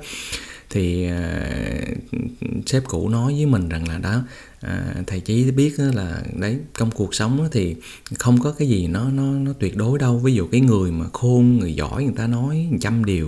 thì 0.71 1.09
uh, 1.11 2.67
sếp 2.67 2.85
cũ 2.85 3.09
nói 3.09 3.35
với 3.35 3.47
mình 3.47 3.69
rằng 3.69 3.89
là 3.89 3.99
đó 3.99 4.23
uh, 4.67 5.07
thầy 5.07 5.21
chí 5.21 5.51
biết 5.51 5.75
là 5.79 6.23
đấy 6.41 6.59
trong 6.79 6.91
cuộc 6.91 7.15
sống 7.15 7.49
thì 7.53 7.77
không 8.19 8.41
có 8.41 8.53
cái 8.53 8.69
gì 8.69 8.87
nó 8.87 9.11
nó 9.11 9.23
nó 9.23 9.53
tuyệt 9.53 9.77
đối 9.77 9.99
đâu. 9.99 10.19
Ví 10.19 10.35
dụ 10.35 10.47
cái 10.47 10.61
người 10.61 10.91
mà 10.91 11.07
khôn 11.13 11.59
người 11.59 11.75
giỏi 11.75 12.05
người 12.05 12.15
ta 12.17 12.27
nói 12.27 12.69
trăm 12.81 13.05
điều 13.05 13.27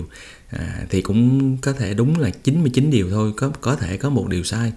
uh, 0.55 0.61
thì 0.89 1.01
cũng 1.01 1.57
có 1.57 1.73
thể 1.73 1.93
đúng 1.93 2.19
là 2.19 2.29
99 2.29 2.89
điều 2.91 3.09
thôi 3.09 3.33
có 3.37 3.51
có 3.61 3.75
thể 3.75 3.97
có 3.97 4.09
một 4.09 4.27
điều 4.27 4.43
sai 4.43 4.73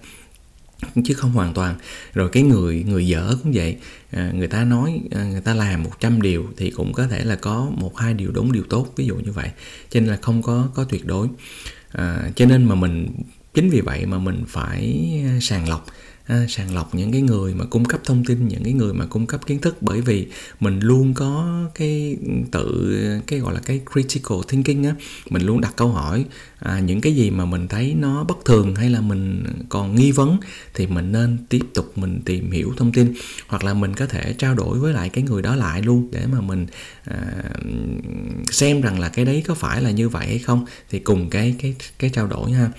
chứ 1.05 1.13
không 1.13 1.31
hoàn 1.31 1.53
toàn. 1.53 1.75
Rồi 2.13 2.29
cái 2.29 2.43
người 2.43 2.83
người 2.87 3.07
dở 3.07 3.35
cũng 3.43 3.51
vậy 3.55 3.77
à, 4.11 4.31
người 4.35 4.47
ta 4.47 4.63
nói 4.63 5.01
à, 5.11 5.23
người 5.23 5.41
ta 5.41 5.53
làm 5.53 5.83
100 5.83 6.21
điều 6.21 6.45
thì 6.57 6.69
cũng 6.69 6.93
có 6.93 7.07
thể 7.07 7.23
là 7.23 7.35
có 7.35 7.71
một 7.77 7.97
hai 7.97 8.13
điều 8.13 8.31
đúng 8.31 8.51
điều 8.51 8.63
tốt 8.69 8.93
ví 8.95 9.05
dụ 9.05 9.15
như 9.15 9.31
vậy. 9.31 9.49
Cho 9.89 9.99
nên 9.99 10.09
là 10.09 10.17
không 10.21 10.41
có 10.41 10.69
có 10.75 10.83
tuyệt 10.83 11.05
đối 11.05 11.27
à, 11.97 12.29
cho 12.35 12.45
nên 12.45 12.65
mà 12.65 12.75
mình 12.75 13.07
chính 13.53 13.69
vì 13.69 13.81
vậy 13.81 14.05
mà 14.05 14.17
mình 14.17 14.43
phải 14.47 15.09
sàng 15.41 15.69
lọc 15.69 15.85
à, 16.25 16.45
sàng 16.49 16.75
lọc 16.75 16.95
những 16.95 17.11
cái 17.11 17.21
người 17.21 17.53
mà 17.53 17.65
cung 17.65 17.85
cấp 17.85 18.01
thông 18.05 18.25
tin 18.25 18.47
những 18.47 18.63
cái 18.63 18.73
người 18.73 18.93
mà 18.93 19.05
cung 19.05 19.27
cấp 19.27 19.45
kiến 19.45 19.59
thức. 19.59 19.77
Bởi 19.81 20.01
vì 20.01 20.27
mình 20.59 20.79
luôn 20.79 21.13
có 21.13 21.63
cái 21.75 22.17
tự 22.51 22.97
cái 23.27 23.39
gọi 23.39 23.53
là 23.53 23.59
cái 23.59 23.81
critical 23.93 24.37
thinking 24.47 24.83
á. 24.83 24.95
Mình 25.29 25.45
luôn 25.45 25.61
đặt 25.61 25.73
câu 25.75 25.87
hỏi 25.87 26.25
à, 26.59 26.79
những 26.79 27.01
cái 27.01 27.15
gì 27.15 27.29
mà 27.29 27.45
mình 27.45 27.67
thấy 27.67 27.93
nó 27.93 28.23
bất 28.23 28.37
thường 28.45 28.75
hay 28.75 28.89
là 28.89 29.01
mình 29.01 29.43
còn 29.69 29.95
nghi 29.95 30.11
vấn 30.11 30.37
thì 30.73 30.87
mình 30.87 31.11
nên 31.11 31.37
tiếp 31.49 31.61
tục 31.73 31.97
mình 31.97 32.21
tìm 32.25 32.51
hiểu 32.51 32.73
thông 32.77 32.91
tin. 32.91 33.13
Hoặc 33.47 33.63
là 33.63 33.73
mình 33.73 33.93
có 33.93 34.05
thể 34.05 34.33
trao 34.37 34.53
đổi 34.55 34.79
với 34.79 34.93
lại 34.93 35.09
cái 35.09 35.23
người 35.23 35.41
đó 35.41 35.55
lại 35.55 35.81
luôn 35.81 36.09
để 36.11 36.25
mà 36.31 36.41
mình 36.41 36.67
à, 37.03 37.43
xem 38.51 38.81
rằng 38.81 38.99
là 38.99 39.09
cái 39.09 39.25
đấy 39.25 39.43
có 39.47 39.55
phải 39.55 39.81
là 39.81 39.91
như 39.91 40.09
vậy 40.09 40.27
hay 40.27 40.39
không. 40.39 40.65
Thì 40.89 40.99
cùng 40.99 41.29
cái 41.29 41.55
cái 41.59 41.75
cái 41.99 42.09
trao 42.09 42.27
đổi 42.27 42.51
ha 42.51 42.71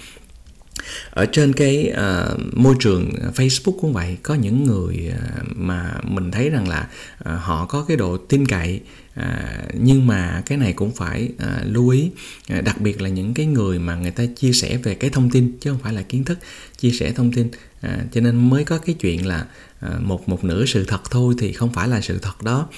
ở 1.10 1.26
trên 1.26 1.52
cái 1.52 1.92
uh, 1.92 2.40
môi 2.54 2.74
trường 2.80 3.10
Facebook 3.34 3.78
cũng 3.80 3.92
vậy 3.92 4.16
có 4.22 4.34
những 4.34 4.64
người 4.64 5.12
uh, 5.14 5.56
mà 5.56 5.94
mình 6.02 6.30
thấy 6.30 6.50
rằng 6.50 6.68
là 6.68 6.88
uh, 7.20 7.40
họ 7.40 7.66
có 7.66 7.84
cái 7.88 7.96
độ 7.96 8.16
tin 8.16 8.46
cậy 8.46 8.80
à, 9.16 9.62
nhưng 9.80 10.06
mà 10.06 10.42
cái 10.46 10.58
này 10.58 10.72
cũng 10.72 10.92
phải 10.94 11.28
à, 11.38 11.62
lưu 11.64 11.88
ý. 11.88 12.10
À, 12.48 12.60
đặc 12.60 12.80
biệt 12.80 13.00
là 13.00 13.08
những 13.08 13.34
cái 13.34 13.46
người 13.46 13.78
mà 13.78 13.96
người 13.96 14.10
ta 14.10 14.24
chia 14.36 14.52
sẻ 14.52 14.76
về 14.76 14.94
cái 14.94 15.10
thông 15.10 15.30
tin 15.30 15.52
chứ 15.60 15.70
không 15.70 15.80
phải 15.82 15.92
là 15.92 16.02
kiến 16.02 16.24
thức 16.24 16.38
chia 16.78 16.90
sẻ 16.90 17.12
thông 17.12 17.32
tin. 17.32 17.48
À, 17.80 17.98
cho 18.12 18.20
nên 18.20 18.50
mới 18.50 18.64
có 18.64 18.78
cái 18.78 18.94
chuyện 19.00 19.26
là 19.26 19.46
à, 19.80 19.90
một 20.00 20.28
một 20.28 20.44
nửa 20.44 20.64
sự 20.64 20.84
thật 20.84 21.10
thôi 21.10 21.34
thì 21.38 21.52
không 21.52 21.72
phải 21.72 21.88
là 21.88 22.00
sự 22.00 22.18
thật 22.18 22.42
đó. 22.42 22.68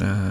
À, 0.00 0.30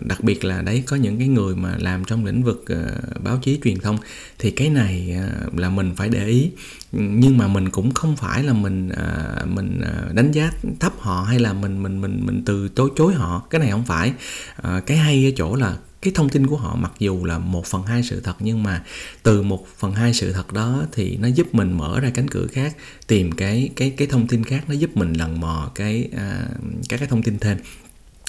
đặc 0.00 0.24
biệt 0.24 0.44
là 0.44 0.62
đấy 0.62 0.82
có 0.86 0.96
những 0.96 1.18
cái 1.18 1.28
người 1.28 1.56
mà 1.56 1.76
làm 1.78 2.04
trong 2.04 2.24
lĩnh 2.24 2.42
vực 2.42 2.64
à, 2.66 2.86
báo 3.24 3.38
chí 3.42 3.60
truyền 3.64 3.78
thông 3.78 3.98
thì 4.38 4.50
cái 4.50 4.70
này 4.70 5.16
à, 5.18 5.30
là 5.56 5.70
mình 5.70 5.94
phải 5.96 6.08
để 6.08 6.26
ý 6.26 6.50
nhưng 6.92 7.38
mà 7.38 7.48
mình 7.48 7.70
cũng 7.70 7.94
không 7.94 8.16
phải 8.16 8.42
là 8.42 8.52
mình 8.52 8.88
à, 8.88 9.36
mình 9.44 9.80
à, 9.80 10.12
đánh 10.12 10.32
giá 10.32 10.50
thấp 10.80 10.92
họ 10.98 11.22
hay 11.22 11.38
là 11.38 11.52
mình 11.52 11.82
mình 11.82 12.00
mình 12.00 12.20
mình 12.26 12.42
từ 12.46 12.68
chối 12.68 12.90
chối 12.96 13.14
họ. 13.14 13.42
Cái 13.50 13.58
này 13.58 13.70
không 13.70 13.84
phải. 13.84 14.12
À, 14.56 14.80
cái 14.86 14.96
hay 14.96 15.24
ở 15.24 15.30
chỗ 15.36 15.56
là 15.56 15.76
cái 16.02 16.12
thông 16.16 16.28
tin 16.28 16.46
của 16.46 16.56
họ 16.56 16.76
mặc 16.76 16.92
dù 16.98 17.24
là 17.24 17.38
một 17.38 17.66
phần 17.66 17.82
hai 17.82 18.02
sự 18.02 18.20
thật 18.20 18.36
nhưng 18.40 18.62
mà 18.62 18.84
từ 19.22 19.42
một 19.42 19.66
phần 19.78 19.92
hai 19.92 20.14
sự 20.14 20.32
thật 20.32 20.52
đó 20.52 20.82
thì 20.92 21.16
nó 21.16 21.28
giúp 21.28 21.54
mình 21.54 21.78
mở 21.78 22.00
ra 22.00 22.10
cánh 22.14 22.28
cửa 22.28 22.46
khác 22.46 22.76
tìm 23.06 23.32
cái 23.32 23.70
cái 23.76 23.90
cái 23.90 24.08
thông 24.08 24.26
tin 24.26 24.44
khác 24.44 24.64
nó 24.68 24.74
giúp 24.74 24.96
mình 24.96 25.12
lần 25.12 25.40
mò 25.40 25.70
cái 25.74 26.08
à, 26.16 26.48
các 26.88 26.96
cái 26.96 27.08
thông 27.08 27.22
tin 27.22 27.38
thêm 27.38 27.58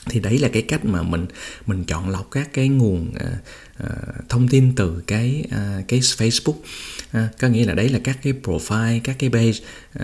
thì 0.06 0.20
đấy 0.20 0.38
là 0.38 0.48
cái 0.48 0.62
cách 0.62 0.86
mà 0.86 1.04
mình 1.04 1.26
mình 1.66 1.84
chọn 1.84 2.10
lọc 2.10 2.32
các 2.32 2.54
cái 2.54 2.68
nguồn 2.68 3.10
uh, 3.10 3.84
uh, 3.84 4.30
thông 4.30 4.48
tin 4.48 4.76
từ 4.76 5.04
cái 5.08 5.44
uh, 5.46 5.88
cái 5.88 6.00
Facebook. 6.00 6.56
Uh, 7.18 7.38
có 7.40 7.48
nghĩa 7.48 7.66
là 7.66 7.74
đấy 7.74 7.90
là 7.90 8.00
các 8.04 8.20
cái 8.24 8.34
profile 8.44 9.00
các 9.04 9.16
cái 9.20 9.30
page 9.30 9.60
uh, 10.00 10.04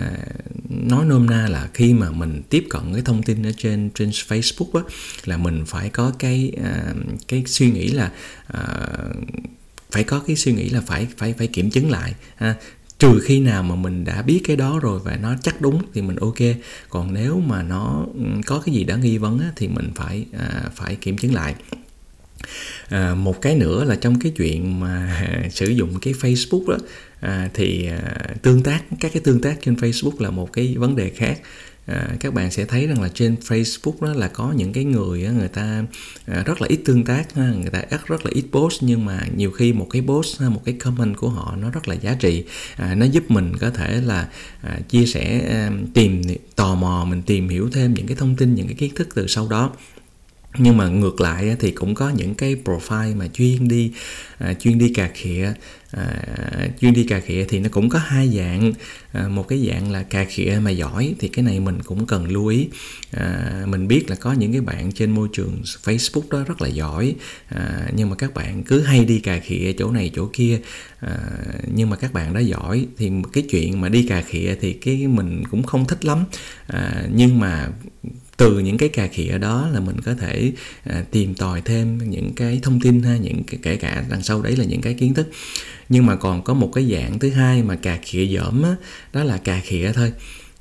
nói 0.70 1.04
nôm 1.04 1.26
na 1.30 1.48
là 1.48 1.68
khi 1.74 1.94
mà 1.94 2.10
mình 2.10 2.42
tiếp 2.50 2.66
cận 2.70 2.92
cái 2.92 3.02
thông 3.02 3.22
tin 3.22 3.46
ở 3.46 3.52
trên 3.58 3.90
trên 3.94 4.10
Facebook 4.10 4.82
á, 4.82 4.82
là 5.24 5.36
mình 5.36 5.64
phải 5.66 5.88
có 5.88 6.12
cái 6.18 6.52
uh, 6.60 6.96
cái 7.28 7.44
suy 7.46 7.70
nghĩ 7.70 7.88
là 7.88 8.10
uh, 8.54 9.16
phải 9.90 10.04
có 10.04 10.20
cái 10.26 10.36
suy 10.36 10.52
nghĩ 10.52 10.68
là 10.68 10.80
phải 10.80 11.06
phải 11.16 11.34
phải 11.38 11.46
kiểm 11.46 11.70
chứng 11.70 11.90
lại. 11.90 12.14
Ha 12.36 12.54
trừ 12.98 13.20
khi 13.24 13.40
nào 13.40 13.62
mà 13.62 13.74
mình 13.74 14.04
đã 14.04 14.22
biết 14.22 14.40
cái 14.44 14.56
đó 14.56 14.78
rồi 14.82 15.00
và 15.04 15.16
nó 15.22 15.34
chắc 15.42 15.60
đúng 15.60 15.82
thì 15.94 16.02
mình 16.02 16.16
ok. 16.16 16.38
Còn 16.88 17.14
nếu 17.14 17.40
mà 17.40 17.62
nó 17.62 18.06
ừ, 18.14 18.24
có 18.46 18.62
cái 18.66 18.74
gì 18.74 18.84
đã 18.84 18.96
nghi 18.96 19.18
vấn 19.18 19.38
á, 19.38 19.52
thì 19.56 19.68
mình 19.68 19.90
phải 19.94 20.26
à, 20.38 20.62
phải 20.74 20.96
kiểm 20.96 21.18
chứng 21.18 21.34
lại. 21.34 21.54
À, 22.88 23.14
một 23.14 23.42
cái 23.42 23.54
nữa 23.54 23.84
là 23.84 23.94
trong 23.96 24.20
cái 24.20 24.32
chuyện 24.36 24.80
mà 24.80 25.22
sử 25.50 25.68
dụng 25.68 26.00
cái 26.00 26.14
Facebook 26.14 26.68
đó 26.68 26.76
à, 27.20 27.50
thì 27.54 27.86
à, 27.86 28.34
tương 28.42 28.62
tác 28.62 28.82
các 29.00 29.12
cái 29.12 29.22
tương 29.24 29.40
tác 29.40 29.58
trên 29.62 29.74
Facebook 29.74 30.14
là 30.18 30.30
một 30.30 30.52
cái 30.52 30.74
vấn 30.78 30.96
đề 30.96 31.10
khác 31.10 31.40
à, 31.86 32.08
các 32.20 32.34
bạn 32.34 32.50
sẽ 32.50 32.64
thấy 32.64 32.86
rằng 32.86 33.02
là 33.02 33.08
trên 33.14 33.36
Facebook 33.48 33.92
đó 34.00 34.12
là 34.12 34.28
có 34.28 34.52
những 34.52 34.72
cái 34.72 34.84
người 34.84 35.24
á, 35.24 35.32
người 35.32 35.48
ta 35.48 35.84
à, 36.26 36.42
rất 36.46 36.60
là 36.60 36.68
ít 36.68 36.80
tương 36.84 37.04
tác 37.04 37.34
ha, 37.34 37.52
người 37.60 37.70
ta 37.70 37.82
rất 37.90 38.06
rất 38.06 38.26
là 38.26 38.30
ít 38.34 38.44
post 38.52 38.82
nhưng 38.82 39.04
mà 39.04 39.20
nhiều 39.36 39.50
khi 39.50 39.72
một 39.72 39.86
cái 39.90 40.02
post 40.06 40.40
một 40.40 40.62
cái 40.64 40.74
comment 40.74 41.16
của 41.16 41.28
họ 41.28 41.56
nó 41.60 41.70
rất 41.70 41.88
là 41.88 41.94
giá 41.94 42.14
trị. 42.14 42.44
À, 42.76 42.94
nó 42.94 43.06
giúp 43.06 43.30
mình 43.30 43.56
có 43.60 43.70
thể 43.70 44.00
là 44.00 44.28
à, 44.62 44.78
chia 44.88 45.06
sẻ 45.06 45.40
à, 45.50 45.70
tìm 45.94 46.22
tò 46.56 46.74
mò 46.74 47.04
mình 47.08 47.22
tìm 47.22 47.48
hiểu 47.48 47.70
thêm 47.72 47.94
những 47.94 48.06
cái 48.06 48.16
thông 48.16 48.36
tin 48.36 48.54
những 48.54 48.66
cái 48.66 48.74
kiến 48.74 48.94
thức 48.94 49.08
từ 49.14 49.26
sau 49.26 49.48
đó. 49.48 49.72
Nhưng 50.58 50.76
mà 50.76 50.88
ngược 50.88 51.20
lại 51.20 51.56
thì 51.60 51.70
cũng 51.70 51.94
có 51.94 52.10
những 52.10 52.34
cái 52.34 52.56
profile 52.64 53.16
mà 53.16 53.28
chuyên 53.32 53.68
đi 53.68 53.92
à, 54.38 54.54
chuyên 54.54 54.78
đi 54.78 54.92
cà 54.94 55.10
khịa 55.14 55.52
à, 55.96 56.68
chuyên 56.80 56.92
đi 56.92 57.04
cà 57.04 57.20
khịa 57.20 57.44
thì 57.48 57.60
nó 57.60 57.68
cũng 57.68 57.88
có 57.88 57.98
hai 57.98 58.28
dạng. 58.28 58.72
À, 59.12 59.28
một 59.28 59.48
cái 59.48 59.68
dạng 59.68 59.92
là 59.92 60.02
cà 60.02 60.24
khịa 60.24 60.58
mà 60.62 60.70
giỏi 60.70 61.14
thì 61.18 61.28
cái 61.28 61.44
này 61.44 61.60
mình 61.60 61.82
cũng 61.82 62.06
cần 62.06 62.28
lưu 62.28 62.46
ý. 62.46 62.68
À, 63.10 63.64
mình 63.66 63.88
biết 63.88 64.10
là 64.10 64.16
có 64.16 64.32
những 64.32 64.52
cái 64.52 64.60
bạn 64.60 64.92
trên 64.92 65.10
môi 65.10 65.28
trường 65.32 65.62
Facebook 65.84 66.28
đó 66.30 66.44
rất 66.46 66.62
là 66.62 66.68
giỏi. 66.68 67.14
À, 67.48 67.88
nhưng 67.96 68.10
mà 68.10 68.16
các 68.16 68.34
bạn 68.34 68.62
cứ 68.62 68.80
hay 68.80 69.04
đi 69.04 69.20
cà 69.20 69.38
khịa 69.38 69.72
chỗ 69.78 69.90
này 69.90 70.10
chỗ 70.14 70.30
kia. 70.32 70.60
À, 71.00 71.18
nhưng 71.74 71.90
mà 71.90 71.96
các 71.96 72.12
bạn 72.12 72.34
đó 72.34 72.40
giỏi 72.40 72.86
thì 72.98 73.10
cái 73.32 73.44
chuyện 73.50 73.80
mà 73.80 73.88
đi 73.88 74.06
cà 74.08 74.22
khịa 74.22 74.54
thì 74.60 74.72
cái 74.72 75.06
mình 75.06 75.42
cũng 75.50 75.62
không 75.62 75.84
thích 75.84 76.04
lắm. 76.04 76.24
À, 76.66 77.06
nhưng 77.14 77.40
mà 77.40 77.68
từ 78.36 78.58
những 78.58 78.78
cái 78.78 78.88
cà 78.88 79.06
khịa 79.06 79.38
đó 79.38 79.68
là 79.72 79.80
mình 79.80 80.00
có 80.00 80.14
thể 80.14 80.52
à, 80.84 81.04
tìm 81.10 81.34
tòi 81.34 81.60
thêm 81.60 82.10
những 82.10 82.32
cái 82.34 82.60
thông 82.62 82.80
tin 82.80 83.02
ha 83.02 83.16
những 83.16 83.42
cái, 83.44 83.60
kể 83.62 83.76
cả 83.76 84.04
đằng 84.10 84.22
sau 84.22 84.42
đấy 84.42 84.56
là 84.56 84.64
những 84.64 84.80
cái 84.80 84.94
kiến 84.94 85.14
thức. 85.14 85.28
Nhưng 85.88 86.06
mà 86.06 86.16
còn 86.16 86.42
có 86.42 86.54
một 86.54 86.70
cái 86.74 86.90
dạng 86.92 87.18
thứ 87.18 87.30
hai 87.30 87.62
mà 87.62 87.76
cà 87.76 87.98
khịa 88.02 88.26
dởm 88.26 88.62
á, 88.62 88.76
đó 89.12 89.24
là 89.24 89.36
cà 89.36 89.60
khịa 89.64 89.92
thôi. 89.94 90.12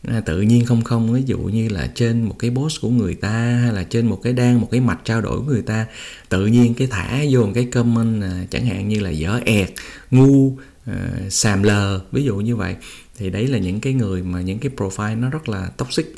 À, 0.08 0.20
tự 0.20 0.42
nhiên 0.42 0.66
không 0.66 0.82
không 0.82 1.14
ví 1.14 1.24
dụ 1.26 1.38
như 1.38 1.70
là 1.70 1.92
trên 1.96 2.24
một 2.24 2.36
cái 2.40 2.52
post 2.52 2.82
của 2.82 2.90
người 2.90 3.16
ta 3.16 3.60
hay 3.64 3.74
là 3.74 3.84
trên 3.84 4.08
một 4.08 4.20
cái 4.24 4.34
đan 4.34 4.56
một 4.56 4.68
cái 4.72 4.82
mạch 4.82 5.00
trao 5.04 5.22
đổi 5.22 5.38
của 5.38 5.46
người 5.46 5.62
ta 5.62 5.86
tự 6.30 6.46
nhiên 6.46 6.74
cái 6.74 6.88
thả 6.92 7.24
vô 7.32 7.46
một 7.46 7.52
cái 7.56 7.66
comment 7.66 8.24
à, 8.24 8.46
chẳng 8.50 8.66
hạn 8.66 8.90
như 8.90 9.00
là 9.00 9.10
dở 9.10 9.40
ẹt 9.46 9.70
ngu 10.12 10.58
à, 10.86 10.96
xàm 11.30 11.64
lờ 11.64 12.02
ví 12.12 12.24
dụ 12.24 12.36
như 12.36 12.56
vậy. 12.56 12.76
Thì 13.18 13.30
đấy 13.30 13.48
là 13.48 13.58
những 13.58 13.80
cái 13.80 13.94
người 13.94 14.24
mà 14.24 14.42
những 14.42 14.60
cái 14.60 14.72
profile 14.78 15.20
nó 15.20 15.30
rất 15.30 15.50
là 15.50 15.68
toxic 15.78 16.16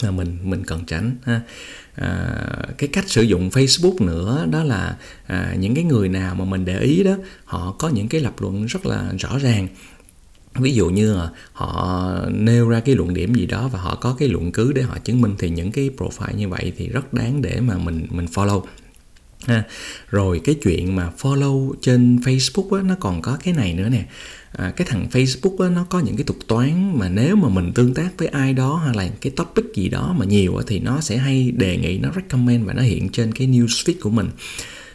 là 0.00 0.10
mình 0.10 0.38
mình 0.42 0.64
cần 0.64 0.84
tránh 0.86 1.16
ha. 1.24 1.40
À, 1.94 2.36
cái 2.78 2.88
cách 2.88 3.08
sử 3.08 3.22
dụng 3.22 3.50
Facebook 3.50 4.04
nữa 4.06 4.46
đó 4.50 4.64
là 4.64 4.96
à, 5.26 5.54
những 5.58 5.74
cái 5.74 5.84
người 5.84 6.08
nào 6.08 6.34
mà 6.34 6.44
mình 6.44 6.64
để 6.64 6.80
ý 6.80 7.02
đó 7.02 7.16
họ 7.44 7.74
có 7.78 7.88
những 7.88 8.08
cái 8.08 8.20
lập 8.20 8.34
luận 8.38 8.66
rất 8.66 8.86
là 8.86 9.12
rõ 9.18 9.38
ràng. 9.38 9.68
Ví 10.54 10.74
dụ 10.74 10.90
như 10.90 11.14
là 11.14 11.28
họ 11.52 12.14
nêu 12.30 12.68
ra 12.68 12.80
cái 12.80 12.94
luận 12.94 13.14
điểm 13.14 13.34
gì 13.34 13.46
đó 13.46 13.68
và 13.68 13.78
họ 13.78 13.94
có 13.94 14.16
cái 14.18 14.28
luận 14.28 14.52
cứ 14.52 14.72
để 14.72 14.82
họ 14.82 14.98
chứng 14.98 15.20
minh 15.20 15.34
thì 15.38 15.50
những 15.50 15.72
cái 15.72 15.90
profile 15.96 16.34
như 16.36 16.48
vậy 16.48 16.72
thì 16.76 16.88
rất 16.88 17.14
đáng 17.14 17.42
để 17.42 17.60
mà 17.60 17.78
mình 17.78 18.06
mình 18.10 18.26
follow 18.26 18.62
ha. 19.46 19.62
Rồi 20.10 20.40
cái 20.44 20.54
chuyện 20.62 20.96
mà 20.96 21.10
follow 21.18 21.74
trên 21.80 22.16
Facebook 22.16 22.76
á, 22.76 22.82
nó 22.82 22.94
còn 23.00 23.22
có 23.22 23.38
cái 23.44 23.54
này 23.54 23.74
nữa 23.74 23.88
nè 23.88 24.04
à, 24.58 24.72
cái 24.76 24.86
thằng 24.90 25.06
Facebook 25.12 25.64
á, 25.64 25.70
nó 25.70 25.84
có 25.84 26.00
những 26.00 26.16
cái 26.16 26.24
thuật 26.24 26.48
toán 26.48 26.98
mà 26.98 27.08
nếu 27.08 27.36
mà 27.36 27.48
mình 27.48 27.72
tương 27.72 27.94
tác 27.94 28.08
với 28.18 28.28
ai 28.28 28.52
đó 28.52 28.76
hay 28.84 28.94
là 28.94 29.08
cái 29.20 29.32
topic 29.36 29.64
gì 29.74 29.88
đó 29.88 30.14
mà 30.18 30.24
nhiều 30.24 30.56
á, 30.56 30.64
thì 30.66 30.78
nó 30.78 31.00
sẽ 31.00 31.16
hay 31.16 31.50
đề 31.50 31.76
nghị 31.76 31.98
nó 31.98 32.10
recommend 32.14 32.66
và 32.66 32.72
nó 32.72 32.82
hiện 32.82 33.08
trên 33.08 33.32
cái 33.32 33.46
newsfeed 33.46 33.94
của 34.00 34.10
mình. 34.10 34.30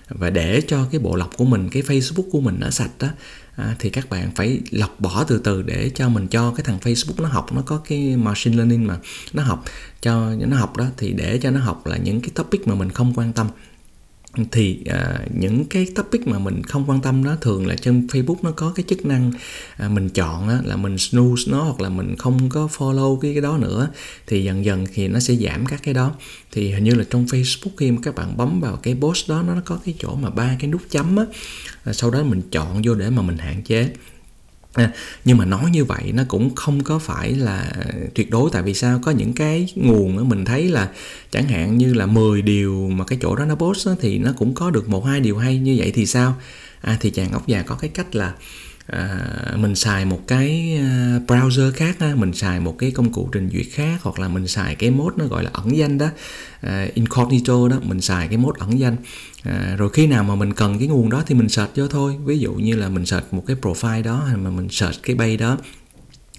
Và 0.10 0.30
để 0.30 0.62
cho 0.68 0.88
cái 0.92 1.00
bộ 1.00 1.16
lọc 1.16 1.38
của 1.38 1.46
mình 1.46 1.70
cái 1.70 1.84
Facebook 1.84 2.30
của 2.32 2.42
mình 2.42 2.56
nó 2.60 2.70
sạch 2.70 2.92
đó 3.00 3.08
à, 3.56 3.76
thì 3.80 3.90
các 3.90 4.10
bạn 4.10 4.32
phải 4.36 4.60
lọc 4.72 5.00
bỏ 5.00 5.24
từ 5.24 5.38
từ 5.38 5.62
để 5.62 5.92
cho 5.96 6.10
mình 6.10 6.28
cho 6.28 6.52
cái 6.52 6.64
thằng 6.64 6.78
Facebook 6.82 7.24
nó 7.24 7.30
học. 7.30 7.54
Nó 7.54 7.62
có 7.62 7.78
cái 7.78 8.18
machine 8.18 8.58
learning 8.58 8.88
mà 8.88 8.98
nó 9.34 9.44
học 9.44 9.66
cho 10.02 10.36
nó 10.48 10.58
học 10.58 10.78
đó 10.78 10.86
thì 10.98 11.14
để 11.14 11.38
cho 11.38 11.52
nó 11.52 11.60
học 11.60 11.88
là 11.88 11.98
những 11.98 12.22
cái 12.22 12.30
topic 12.36 12.68
mà 12.68 12.76
mình 12.76 12.90
không 12.90 13.14
quan 13.16 13.34
tâm 13.34 13.48
thì 14.52 14.80
à, 14.86 15.20
những 15.40 15.66
cái 15.66 15.88
topic 15.96 16.28
mà 16.28 16.40
mình 16.40 16.64
không 16.64 16.90
quan 16.90 17.02
tâm 17.02 17.24
đó 17.24 17.36
thường 17.42 17.68
là 17.68 17.76
trên 17.76 18.08
Facebook 18.08 18.36
nó 18.42 18.52
có 18.52 18.72
cái 18.76 18.86
chức 18.88 19.06
năng 19.06 19.32
à, 19.78 19.90
mình 19.90 20.10
chọn 20.10 20.50
á, 20.50 20.60
là 20.64 20.76
mình 20.76 20.96
snooze 20.96 21.52
nó 21.52 21.64
hoặc 21.64 21.82
là 21.82 21.90
mình 21.90 22.16
không 22.16 22.50
có 22.50 22.70
follow 22.78 23.20
cái 23.20 23.34
cái 23.34 23.42
đó 23.42 23.58
nữa. 23.58 23.90
Thì 24.28 24.44
dần 24.44 24.66
dần 24.66 24.86
thì 24.94 25.08
nó 25.08 25.20
sẽ 25.20 25.36
giảm 25.36 25.66
các 25.66 25.84
cái 25.84 25.94
đó. 25.94 26.16
Thì 26.52 26.72
hình 26.72 26.84
như 26.84 26.96
là 26.96 27.04
trong 27.10 27.26
Facebook 27.26 27.72
khi 27.78 27.92
mà 27.92 27.98
các 28.04 28.16
bạn 28.16 28.38
bấm 28.38 28.62
vào 28.62 28.76
cái 28.76 28.96
post 29.00 29.30
đó 29.30 29.44
nó 29.48 29.62
có 29.66 29.80
cái 29.86 29.96
chỗ 30.00 30.16
mà 30.16 30.30
ba 30.30 30.56
cái 30.60 30.70
nút 30.70 30.82
chấm 30.90 31.18
á 31.18 31.26
à, 31.84 31.94
sau 31.94 32.12
đó 32.12 32.24
mình 32.24 32.42
chọn 32.52 32.82
vô 32.86 32.96
để 32.96 33.10
mà 33.10 33.22
mình 33.22 33.38
hạn 33.38 33.62
chế. 33.64 33.90
À, 34.74 34.92
nhưng 35.26 35.38
mà 35.38 35.46
nói 35.46 35.70
như 35.72 35.86
vậy 35.86 36.12
nó 36.14 36.24
cũng 36.28 36.56
không 36.56 36.84
có 36.84 37.00
phải 37.00 37.32
là 37.32 37.72
tuyệt 38.16 38.30
đối. 38.30 38.50
Tại 38.54 38.62
vì 38.64 38.74
sao? 38.74 39.00
Có 39.04 39.12
những 39.12 39.34
cái 39.34 39.68
nguồn 39.76 40.18
đó 40.18 40.24
mình 40.24 40.46
thấy 40.46 40.68
là 40.68 40.90
chẳng 41.32 41.48
hạn 41.48 41.78
như 41.78 41.94
là 41.94 42.06
10 42.06 42.42
điều 42.42 42.90
mà 42.90 43.06
cái 43.06 43.20
chỗ 43.22 43.36
đó 43.36 43.46
nó 43.46 43.56
post 43.56 43.88
đó, 43.88 43.96
thì 44.02 44.18
nó 44.18 44.34
cũng 44.38 44.54
có 44.54 44.70
được 44.70 44.90
một 44.90 45.06
hai 45.06 45.20
điều 45.20 45.38
hay. 45.38 45.58
Như 45.58 45.76
vậy 45.80 45.92
thì 45.96 46.06
sao? 46.06 46.36
À, 46.82 46.98
thì 47.00 47.10
chàng 47.10 47.32
ốc 47.32 47.48
già 47.48 47.62
có 47.62 47.76
cái 47.76 47.90
cách 47.90 48.16
là 48.16 48.34
à, 48.92 49.20
mình 49.56 49.76
xài 49.76 50.06
một 50.06 50.28
cái 50.28 50.78
à, 50.80 51.20
browser 51.28 51.72
khác 51.72 51.96
ha, 52.00 52.16
mình 52.16 52.34
xài 52.34 52.60
một 52.60 52.76
cái 52.78 52.92
công 52.92 53.12
cụ 53.12 53.30
trình 53.32 53.50
duyệt 53.54 53.66
khác 53.72 54.00
hoặc 54.02 54.20
là 54.20 54.28
mình 54.28 54.48
xài 54.48 54.76
cái 54.76 54.92
mode 54.92 55.16
nó 55.18 55.26
gọi 55.26 55.44
là 55.44 55.50
ẩn 55.54 55.78
danh 55.78 55.98
đó. 55.98 56.08
À, 56.62 56.88
incognito 56.94 57.68
đó 57.68 57.80
mình 57.84 58.02
xài 58.02 58.28
cái 58.28 58.38
mode 58.38 58.60
ẩn 58.60 58.80
danh. 58.80 58.96
À, 59.44 59.76
rồi 59.78 59.90
khi 59.94 60.08
nào 60.08 60.24
mà 60.24 60.36
mình 60.36 60.54
cần 60.54 60.80
cái 60.80 60.88
nguồn 60.88 61.10
đó 61.10 61.24
thì 61.28 61.36
mình 61.36 61.50
search 61.50 61.76
vô 61.76 61.88
thôi. 61.88 62.16
Ví 62.26 62.40
dụ 62.40 62.54
như 62.54 62.76
là 62.76 62.90
mình 62.90 63.06
search 63.06 63.34
một 63.34 63.44
cái 63.48 63.58
profile 63.62 64.04
đó 64.04 64.24
hay 64.28 64.38
mà 64.38 64.50
mình 64.50 64.70
search 64.70 65.04
cái 65.04 65.16
bay 65.16 65.38
đó 65.38 65.58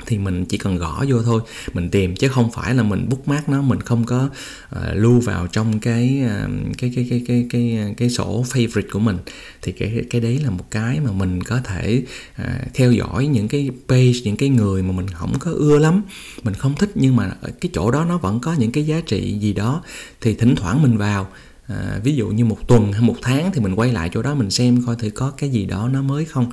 thì 0.07 0.19
mình 0.19 0.45
chỉ 0.45 0.59
cần 0.59 0.77
gõ 0.77 1.05
vô 1.09 1.23
thôi 1.23 1.41
mình 1.75 1.91
tìm 1.91 2.17
chứ 2.17 2.29
không 2.29 2.51
phải 2.51 2.75
là 2.75 2.83
mình 2.83 3.09
bookmark 3.09 3.49
nó 3.49 3.63
mình 3.63 3.81
không 3.81 4.05
có 4.05 4.29
uh, 4.77 4.83
lưu 4.95 5.21
vào 5.21 5.47
trong 5.47 5.79
cái, 5.79 6.23
uh, 6.25 6.79
cái 6.79 6.93
cái 6.97 7.07
cái 7.11 7.25
cái 7.27 7.47
cái 7.51 7.95
cái 7.97 8.11
sổ 8.11 8.45
favorite 8.49 8.91
của 8.93 8.99
mình. 8.99 9.17
Thì 9.63 9.73
cái 9.73 10.05
cái 10.11 10.21
đấy 10.21 10.41
là 10.45 10.51
một 10.51 10.71
cái 10.71 11.01
mà 11.01 11.13
mình 11.13 11.43
có 11.43 11.61
thể 11.65 12.03
uh, 12.43 12.75
theo 12.75 12.93
dõi 12.93 13.27
những 13.27 13.49
cái 13.49 13.71
page 13.89 14.21
những 14.25 14.37
cái 14.37 14.49
người 14.49 14.83
mà 14.83 14.93
mình 14.93 15.09
không 15.09 15.39
có 15.39 15.51
ưa 15.51 15.79
lắm 15.79 16.03
mình 16.43 16.55
không 16.55 16.75
thích 16.75 16.91
nhưng 16.95 17.17
mà 17.17 17.31
ở 17.41 17.51
cái 17.61 17.71
chỗ 17.75 17.91
đó 17.91 18.05
nó 18.05 18.19
vẫn 18.19 18.41
có 18.41 18.53
những 18.53 18.73
cái 18.73 18.87
giá 18.87 19.01
trị 19.01 19.39
gì 19.41 19.53
đó 19.53 19.83
thì 20.21 20.35
thỉnh 20.35 20.55
thoảng 20.57 20.83
mình 20.83 20.97
vào. 20.97 21.29
À, 21.67 22.01
ví 22.05 22.15
dụ 22.15 22.29
như 22.29 22.45
một 22.45 22.69
tuần 22.69 22.93
hay 22.93 23.03
một 23.03 23.17
tháng 23.23 23.53
thì 23.53 23.61
mình 23.61 23.75
quay 23.75 23.93
lại 23.93 24.11
chỗ 24.13 24.23
đó 24.23 24.35
mình 24.35 24.51
xem 24.51 24.83
coi 24.87 24.97
thử 24.97 25.11
có 25.11 25.31
cái 25.31 25.51
gì 25.51 25.65
đó 25.65 25.89
nó 25.89 26.03
mới 26.03 26.25
không 26.25 26.51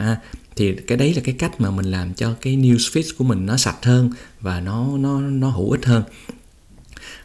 ha 0.00 0.20
thì 0.56 0.74
cái 0.86 0.98
đấy 0.98 1.14
là 1.14 1.22
cái 1.24 1.34
cách 1.38 1.60
mà 1.60 1.70
mình 1.70 1.86
làm 1.86 2.14
cho 2.14 2.34
cái 2.40 2.56
newsfeed 2.56 3.12
của 3.18 3.24
mình 3.24 3.46
nó 3.46 3.56
sạch 3.56 3.84
hơn 3.84 4.10
và 4.40 4.60
nó 4.60 4.96
nó 4.98 5.20
nó 5.20 5.48
hữu 5.50 5.70
ích 5.70 5.86
hơn. 5.86 6.02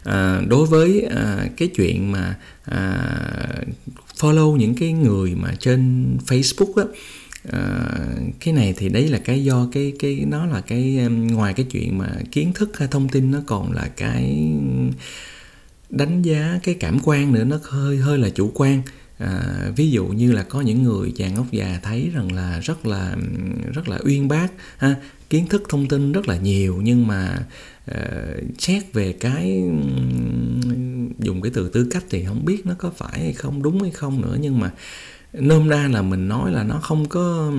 À, 0.04 0.40
đối 0.48 0.66
với 0.66 1.00
à, 1.16 1.46
cái 1.56 1.68
chuyện 1.68 2.12
mà 2.12 2.36
à, 2.64 2.98
follow 4.18 4.56
những 4.56 4.74
cái 4.74 4.92
người 4.92 5.34
mà 5.34 5.54
trên 5.60 6.16
Facebook 6.26 6.74
á 6.76 6.84
À, 7.52 7.88
cái 8.40 8.54
này 8.54 8.74
thì 8.76 8.88
đấy 8.88 9.08
là 9.08 9.18
cái 9.18 9.44
do 9.44 9.68
cái 9.72 9.92
cái 9.98 10.24
nó 10.26 10.46
là 10.46 10.60
cái 10.60 11.08
ngoài 11.10 11.54
cái 11.54 11.66
chuyện 11.70 11.98
mà 11.98 12.08
kiến 12.32 12.52
thức 12.52 12.78
hay 12.78 12.88
thông 12.88 13.08
tin 13.08 13.30
nó 13.30 13.38
còn 13.46 13.72
là 13.72 13.88
cái 13.96 14.48
đánh 15.90 16.22
giá 16.22 16.60
cái 16.62 16.74
cảm 16.74 16.98
quan 17.04 17.32
nữa 17.32 17.44
nó 17.44 17.58
hơi 17.62 17.96
hơi 17.96 18.18
là 18.18 18.28
chủ 18.30 18.52
quan 18.54 18.82
à, 19.18 19.42
ví 19.76 19.90
dụ 19.90 20.06
như 20.06 20.32
là 20.32 20.42
có 20.42 20.60
những 20.60 20.82
người 20.82 21.12
chàng 21.16 21.36
ốc 21.36 21.46
già 21.50 21.80
thấy 21.82 22.10
rằng 22.14 22.32
là 22.32 22.60
rất 22.60 22.86
là 22.86 23.16
rất 23.74 23.88
là 23.88 23.98
uyên 24.04 24.28
bác 24.28 24.48
ha 24.76 24.94
kiến 25.30 25.46
thức 25.46 25.62
thông 25.68 25.88
tin 25.88 26.12
rất 26.12 26.28
là 26.28 26.36
nhiều 26.36 26.80
nhưng 26.82 27.06
mà 27.06 27.38
uh, 27.90 27.96
xét 28.58 28.92
về 28.92 29.12
cái 29.12 29.62
dùng 31.18 31.42
cái 31.42 31.52
từ 31.54 31.68
tư 31.68 31.88
cách 31.90 32.04
thì 32.10 32.24
không 32.24 32.44
biết 32.44 32.66
nó 32.66 32.74
có 32.78 32.90
phải 32.96 33.20
hay 33.20 33.32
không 33.32 33.62
đúng 33.62 33.82
hay 33.82 33.90
không 33.90 34.20
nữa 34.20 34.36
nhưng 34.40 34.60
mà 34.60 34.70
nôm 35.32 35.68
na 35.68 35.88
là 35.88 36.02
mình 36.02 36.28
nói 36.28 36.52
là 36.52 36.62
nó 36.62 36.78
không 36.78 37.08
có 37.08 37.52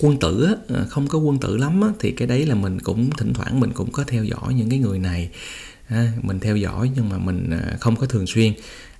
quân 0.00 0.16
tử 0.18 0.44
á, 0.44 0.52
ờ, 0.68 0.86
không 0.90 1.08
có 1.08 1.18
quân 1.18 1.38
tử 1.38 1.56
lắm 1.56 1.80
á, 1.80 1.88
thì 2.00 2.10
cái 2.10 2.28
đấy 2.28 2.46
là 2.46 2.54
mình 2.54 2.80
cũng 2.80 3.10
thỉnh 3.10 3.32
thoảng 3.32 3.60
mình 3.60 3.72
cũng 3.72 3.92
có 3.92 4.04
theo 4.06 4.24
dõi 4.24 4.54
những 4.54 4.70
cái 4.70 4.78
người 4.78 4.98
này 4.98 5.30
ha, 5.86 6.12
mình 6.22 6.40
theo 6.40 6.56
dõi 6.56 6.90
nhưng 6.96 7.08
mà 7.08 7.18
mình 7.18 7.50
ờ, 7.50 7.76
không 7.80 7.96
có 7.96 8.06
thường 8.06 8.26
xuyên. 8.26 8.52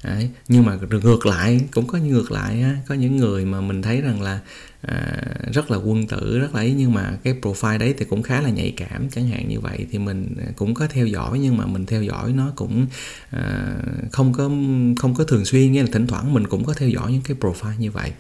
Đấy. 0.04 0.30
nhưng 0.49 0.64
mà 0.64 0.78
ngược 1.02 1.26
lại 1.26 1.61
cũng 1.73 1.87
có 1.87 1.99
ngược 1.99 2.33
lại 2.33 2.62
á, 2.62 2.76
có 2.88 2.95
những 2.95 3.16
người 3.16 3.45
mà 3.45 3.61
mình 3.61 3.83
thấy 3.83 4.00
rằng 4.00 4.23
là 4.23 4.40
à, 4.83 5.16
rất 5.52 5.71
là 5.71 5.76
quân 5.76 6.07
tử 6.07 6.38
rất 6.38 6.54
là 6.54 6.61
ấy 6.61 6.75
nhưng 6.76 6.95
mà 6.95 7.19
cái 7.25 7.35
profile 7.42 7.78
đấy 7.78 7.95
thì 7.99 8.04
cũng 8.04 8.23
khá 8.23 8.40
là 8.40 8.50
nhạy 8.50 8.73
cảm 8.76 9.11
chẳng 9.11 9.28
hạn 9.28 9.49
như 9.49 9.61
vậy 9.61 9.87
thì 9.90 9.99
mình 9.99 10.35
à, 10.40 10.52
cũng 10.57 10.75
có 10.75 10.87
theo 10.90 11.07
dõi 11.07 11.38
nhưng 11.38 11.57
mà 11.57 11.66
mình 11.66 11.87
theo 11.87 12.02
dõi 12.02 12.33
nó 12.33 12.52
cũng 12.57 12.87
à, 13.30 13.75
không 14.12 14.33
có 14.33 14.50
không 14.99 15.14
có 15.14 15.25
thường 15.25 15.45
xuyên 15.45 15.73
nghĩa 15.73 15.83
là 15.83 15.88
thỉnh 15.92 16.07
thoảng 16.07 16.35
mình 16.35 16.47
cũng 16.47 16.64
có 16.64 16.75
theo 16.75 16.88
dõi 16.88 17.12
những 17.12 17.23
cái 17.23 17.37
profile 17.40 17.78
như 17.78 17.90
vậy 17.90 18.12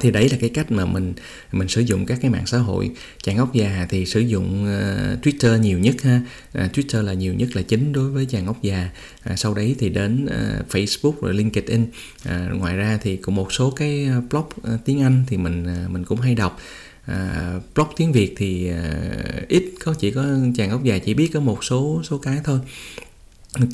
thì 0.00 0.10
đấy 0.10 0.28
là 0.28 0.36
cái 0.40 0.50
cách 0.50 0.72
mà 0.72 0.84
mình 0.84 1.14
mình 1.52 1.68
sử 1.68 1.80
dụng 1.80 2.06
các 2.06 2.18
cái 2.22 2.30
mạng 2.30 2.46
xã 2.46 2.58
hội. 2.58 2.90
Chàng 3.22 3.38
ốc 3.38 3.54
già 3.54 3.86
thì 3.90 4.06
sử 4.06 4.20
dụng 4.20 4.64
uh, 4.64 5.24
Twitter 5.26 5.58
nhiều 5.58 5.78
nhất 5.78 6.02
ha. 6.02 6.20
Uh, 6.58 6.72
Twitter 6.72 7.02
là 7.02 7.12
nhiều 7.12 7.34
nhất 7.34 7.56
là 7.56 7.62
chính 7.62 7.92
đối 7.92 8.10
với 8.10 8.26
chàng 8.26 8.46
ốc 8.46 8.62
già. 8.62 8.90
Uh, 9.30 9.38
sau 9.38 9.54
đấy 9.54 9.76
thì 9.78 9.88
đến 9.88 10.24
uh, 10.24 10.68
Facebook 10.68 11.14
rồi 11.20 11.34
LinkedIn. 11.34 11.82
Uh, 11.82 12.60
ngoài 12.60 12.76
ra 12.76 12.98
thì 13.02 13.16
cũng 13.16 13.34
một 13.34 13.52
số 13.52 13.70
cái 13.70 14.04
ờ, 14.04 14.20
blog 14.30 14.44
uh, 14.44 14.84
tiếng 14.84 15.02
Anh 15.02 15.24
thì 15.26 15.36
mình 15.36 15.66
uh, 15.84 15.90
mình 15.90 16.04
cũng 16.04 16.20
hay 16.20 16.34
đọc. 16.34 16.58
À, 17.06 17.52
blog 17.74 17.88
tiếng 17.96 18.12
việt 18.12 18.34
thì 18.36 18.68
à, 18.68 18.82
ít 19.48 19.64
có 19.84 19.94
chỉ 19.94 20.10
có 20.10 20.24
chàng 20.56 20.70
ốc 20.70 20.84
già 20.84 20.98
chỉ 20.98 21.14
biết 21.14 21.30
có 21.34 21.40
một 21.40 21.64
số 21.64 22.02
số 22.04 22.18
cái 22.18 22.38
thôi 22.44 22.58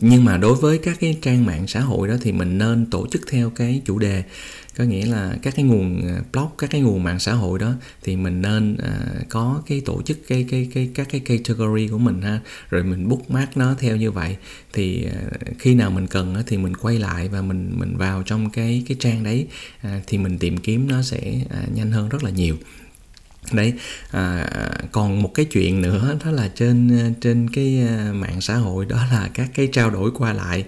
nhưng 0.01 0.25
mà 0.25 0.37
đối 0.37 0.55
với 0.55 0.79
các 0.79 0.97
cái 1.01 1.19
trang 1.23 1.47
mạng 1.47 1.67
xã 1.67 1.81
hội 1.81 2.09
đó 2.09 2.15
thì 2.21 2.33
mình 2.33 2.59
nên 2.59 2.87
tổ 2.87 3.07
chức 3.11 3.23
theo 3.31 3.51
cái 3.51 3.83
chủ 3.85 3.99
đề. 3.99 4.23
Có 4.77 4.85
nghĩa 4.85 5.07
là 5.07 5.37
các 5.43 5.55
cái 5.57 5.65
nguồn 5.65 6.09
à, 6.09 6.23
blog 6.33 6.49
các 6.59 6.71
cái 6.71 6.81
nguồn 6.81 7.03
mạng 7.03 7.19
xã 7.19 7.33
hội 7.33 7.59
đó 7.59 7.75
thì 8.03 8.17
mình 8.17 8.43
nên 8.43 8.75
uh, 8.75 9.29
có 9.29 9.63
cái 9.67 9.81
tổ 9.81 10.03
chức 10.03 10.29
cái 10.29 10.47
cái 10.51 10.69
cái 10.75 10.91
các 10.95 11.09
cái 11.11 11.21
category 11.21 11.89
của 11.89 11.99
mình 11.99 12.23
ha. 12.23 12.41
Rồi 12.71 12.83
mình 12.85 13.09
bookmark 13.09 13.57
nó 13.57 13.75
theo 13.79 13.97
như 13.97 14.11
vậy. 14.11 14.37
Thì 14.73 15.07
uh, 15.07 15.59
khi 15.59 15.75
nào 15.75 15.91
mình 15.91 16.07
cần 16.07 16.37
uh, 16.41 16.47
thì 16.47 16.57
mình 16.57 16.77
quay 16.77 16.99
lại 16.99 17.29
và 17.29 17.43
mình 17.43 17.73
mình 17.79 17.97
vào 17.97 18.23
trong 18.23 18.51
cái 18.51 18.85
cái 18.89 18.97
trang 19.01 19.23
đấy 19.23 19.47
uh, 19.87 20.03
thì 20.07 20.19
mình 20.19 20.39
tìm 20.39 20.57
kiếm 20.57 20.89
nó 20.89 21.03
sẽ 21.03 21.35
uh, 21.45 21.77
nhanh 21.77 21.91
hơn 21.91 22.09
rất 22.09 22.25
là 22.25 22.31
nhiều 22.31 22.57
đấy 23.53 23.73
à, 24.11 24.49
còn 24.93 25.23
một 25.23 25.35
cái 25.35 25.47
chuyện 25.47 25.83
nữa 25.83 26.17
đó 26.25 26.31
là 26.31 26.49
trên 26.55 26.91
trên 27.21 27.51
cái 27.51 27.87
à, 27.89 28.13
mạng 28.15 28.41
xã 28.41 28.55
hội 28.55 28.87
đó 28.87 28.97
là 29.13 29.31
các 29.35 29.51
cái 29.55 29.69
trao 29.73 29.91
đổi 29.91 30.11
qua 30.15 30.33
lại. 30.33 30.65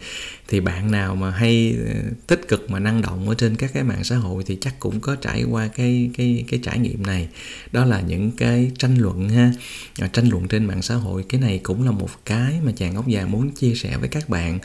Thì 0.49 0.61
bạn 0.61 0.90
nào 0.90 1.16
mà 1.16 1.31
hay 1.31 1.76
ờ, 1.87 1.95
tích 2.26 2.49
cực 2.49 2.71
mà 2.71 2.78
năng 2.78 3.02
động 3.02 3.28
ở 3.28 3.35
trên 3.35 3.57
các 3.57 3.71
cái 3.75 3.83
mạng 3.83 4.04
xã 4.04 4.16
hội 4.16 4.43
thì 4.47 4.59
chắc 4.61 4.81
cũng 4.81 5.00
có 5.00 5.16
trải 5.16 5.45
qua 5.45 5.69
cái 5.69 6.11
cái 6.16 6.45
cái 6.49 6.61
trải 6.62 6.78
nghiệm 6.78 7.07
này. 7.07 7.28
Đó 7.73 7.85
là 7.85 8.00
những 8.00 8.31
cái 8.31 8.71
tranh 8.78 8.99
luận 8.99 9.28
ha. 9.28 9.52
À, 10.00 10.09
tranh 10.12 10.28
luận 10.28 10.49
trên 10.49 10.64
mạng 10.64 10.83
xã 10.83 10.95
hội 10.95 11.25
cái 11.28 11.40
này 11.40 11.61
cũng 11.62 11.85
là 11.85 11.90
một 11.90 12.11
cái 12.25 12.61
mà 12.64 12.73
chàng 12.76 12.95
ốc 12.95 13.09
già 13.09 13.26
muốn 13.26 13.50
chia 13.50 13.75
sẻ 13.75 13.97
với 13.97 14.09
các 14.09 14.28
bạn. 14.28 14.59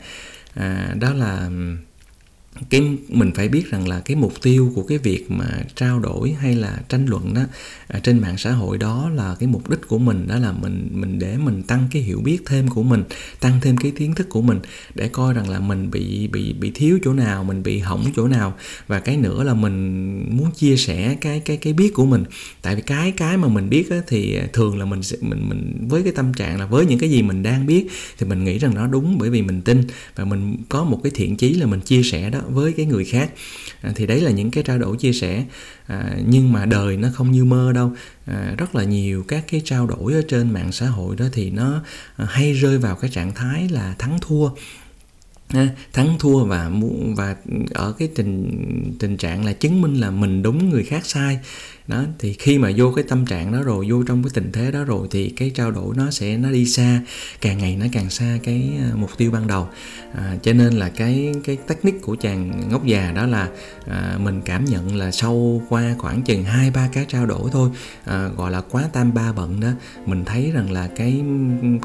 À, 0.54 0.94
đó 1.00 1.12
là 1.14 1.50
cái 2.70 2.82
mình 3.08 3.30
phải 3.34 3.48
biết 3.48 3.70
rằng 3.70 3.88
là 3.88 4.00
cái 4.00 4.16
mục 4.16 4.32
tiêu 4.42 4.72
của 4.74 4.82
cái 4.82 4.98
việc 4.98 5.30
mà 5.30 5.46
trao 5.74 5.98
đổi 5.98 6.32
hay 6.32 6.54
là 6.54 6.78
tranh 6.88 7.06
luận 7.06 7.34
đó 7.34 7.42
à, 7.88 8.00
trên 8.02 8.18
mạng 8.18 8.38
xã 8.38 8.52
hội 8.52 8.78
đó 8.78 9.10
là 9.14 9.36
cái 9.40 9.46
mục 9.46 9.70
đích 9.70 9.88
của 9.88 9.98
mình 9.98 10.28
đó 10.28 10.38
là 10.38 10.52
mình 10.52 10.88
mình 10.92 11.18
để 11.18 11.36
mình 11.36 11.62
tăng 11.62 11.88
cái 11.90 12.02
hiểu 12.02 12.20
biết 12.20 12.38
thêm 12.46 12.68
của 12.68 12.82
mình 12.82 13.04
tăng 13.40 13.60
thêm 13.60 13.76
cái 13.76 13.90
kiến 13.90 14.14
thức 14.14 14.28
của 14.28 14.42
mình 14.42 14.60
để 14.94 15.08
coi 15.08 15.34
rằng 15.34 15.50
là 15.50 15.60
mình 15.60 15.90
bị 15.90 16.28
bị 16.28 16.52
bị 16.52 16.70
thiếu 16.74 16.98
chỗ 17.04 17.12
nào 17.12 17.44
mình 17.44 17.62
bị 17.62 17.78
hỏng 17.78 18.04
chỗ 18.16 18.28
nào. 18.28 18.54
Và 18.86 19.00
cái 19.00 19.16
nữa 19.16 19.44
là 19.44 19.54
mình 19.54 20.36
muốn 20.36 20.50
chia 20.50 20.76
sẻ 20.76 21.16
cái 21.20 21.40
cái 21.40 21.56
cái 21.56 21.72
biết 21.72 21.94
của 21.94 22.06
mình. 22.06 22.24
Tại 22.62 22.76
vì 22.76 22.82
cái 22.82 23.12
cái 23.12 23.36
mà 23.36 23.48
mình 23.48 23.68
biết 23.70 23.90
á, 23.90 23.96
thì 24.06 24.38
thường 24.52 24.78
là 24.78 24.84
mình 24.84 25.00
mình 25.20 25.48
mình 25.48 25.86
với 25.88 26.02
cái 26.02 26.12
tâm 26.12 26.34
trạng 26.34 26.58
là 26.58 26.66
với 26.66 26.86
những 26.86 26.98
cái 26.98 27.10
gì 27.10 27.22
mình 27.22 27.42
đang 27.42 27.66
biết 27.66 27.86
thì 28.18 28.26
mình 28.26 28.44
nghĩ 28.44 28.58
rằng 28.58 28.74
nó 28.74 28.86
đúng 28.86 29.18
bởi 29.18 29.30
vì 29.30 29.42
mình 29.42 29.62
tin. 29.62 29.82
Và 30.16 30.24
mình 30.24 30.56
có 30.68 30.84
một 30.84 31.00
cái 31.02 31.12
thiện 31.14 31.36
chí 31.36 31.54
là 31.54 31.66
mình 31.66 31.80
chia 31.80 32.02
sẻ 32.02 32.30
đó 32.30 32.39
với 32.48 32.72
cái 32.72 32.86
người 32.86 33.04
khác. 33.04 33.30
À, 33.82 33.92
thì 33.94 34.06
đấy 34.06 34.20
là 34.20 34.30
những 34.30 34.50
cái 34.50 34.64
trao 34.64 34.78
đổi 34.78 34.96
chia 34.96 35.12
sẻ. 35.12 35.44
À, 35.86 36.16
nhưng 36.26 36.52
mà 36.52 36.66
đời 36.66 36.96
nó 36.96 37.08
không 37.14 37.30
như 37.30 37.44
mơ 37.44 37.72
đâu. 37.72 37.92
À, 38.26 38.54
rất 38.58 38.74
là 38.74 38.84
nhiều 38.84 39.24
các 39.28 39.44
cái 39.50 39.62
trao 39.64 39.86
đổi 39.86 40.12
ở 40.12 40.22
trên 40.28 40.52
mạng 40.52 40.72
xã 40.72 40.86
hội 40.86 41.16
đó 41.16 41.24
thì 41.32 41.50
nó 41.50 41.82
à, 42.16 42.26
hay 42.30 42.52
rơi 42.52 42.78
vào 42.78 42.96
cái 42.96 43.10
trạng 43.10 43.34
thái 43.34 43.68
là 43.68 43.94
thắng 43.98 44.18
thua. 44.20 44.50
À, 45.48 45.68
thắng 45.92 46.16
thua 46.18 46.44
và 46.44 46.70
và 47.16 47.36
ở 47.74 47.92
cái 47.92 48.08
tình 48.14 48.50
tình 48.98 49.16
trạng 49.16 49.44
là 49.44 49.52
chứng 49.52 49.80
minh 49.80 49.94
là 49.94 50.10
mình 50.10 50.42
đúng 50.42 50.70
người 50.70 50.84
khác 50.84 51.06
sai 51.06 51.38
đó 51.86 52.04
thì 52.18 52.32
khi 52.32 52.58
mà 52.58 52.70
vô 52.76 52.92
cái 52.96 53.04
tâm 53.08 53.26
trạng 53.26 53.52
đó 53.52 53.62
rồi 53.62 53.86
vô 53.88 54.02
trong 54.02 54.22
cái 54.22 54.30
tình 54.34 54.52
thế 54.52 54.70
đó 54.70 54.84
rồi 54.84 55.08
thì 55.10 55.28
cái 55.28 55.50
trao 55.54 55.70
đổi 55.70 55.94
nó 55.96 56.10
sẽ 56.10 56.36
nó 56.36 56.50
đi 56.50 56.66
xa 56.66 57.00
càng 57.40 57.58
ngày 57.58 57.76
nó 57.76 57.86
càng 57.92 58.10
xa 58.10 58.38
cái 58.42 58.70
à, 58.80 58.90
mục 58.94 59.10
tiêu 59.16 59.30
ban 59.30 59.46
đầu. 59.46 59.68
À, 60.14 60.36
cho 60.42 60.52
nên 60.52 60.72
là 60.72 60.88
cái 60.88 61.32
cái 61.44 61.58
technique 61.66 62.00
của 62.00 62.16
chàng 62.16 62.68
ngốc 62.70 62.84
già 62.84 63.12
đó 63.12 63.26
là 63.26 63.48
à, 63.86 64.18
mình 64.18 64.42
cảm 64.44 64.64
nhận 64.64 64.96
là 64.96 65.10
sau 65.10 65.62
qua 65.68 65.94
khoảng 65.98 66.22
chừng 66.22 66.44
hai 66.44 66.70
ba 66.70 66.88
cái 66.92 67.04
trao 67.08 67.26
đổi 67.26 67.50
thôi 67.52 67.70
à, 68.04 68.28
gọi 68.36 68.50
là 68.50 68.60
quá 68.60 68.84
tam 68.92 69.14
ba 69.14 69.32
bận 69.32 69.60
đó 69.60 69.68
mình 70.06 70.24
thấy 70.24 70.50
rằng 70.54 70.72
là 70.72 70.88
cái 70.96 71.22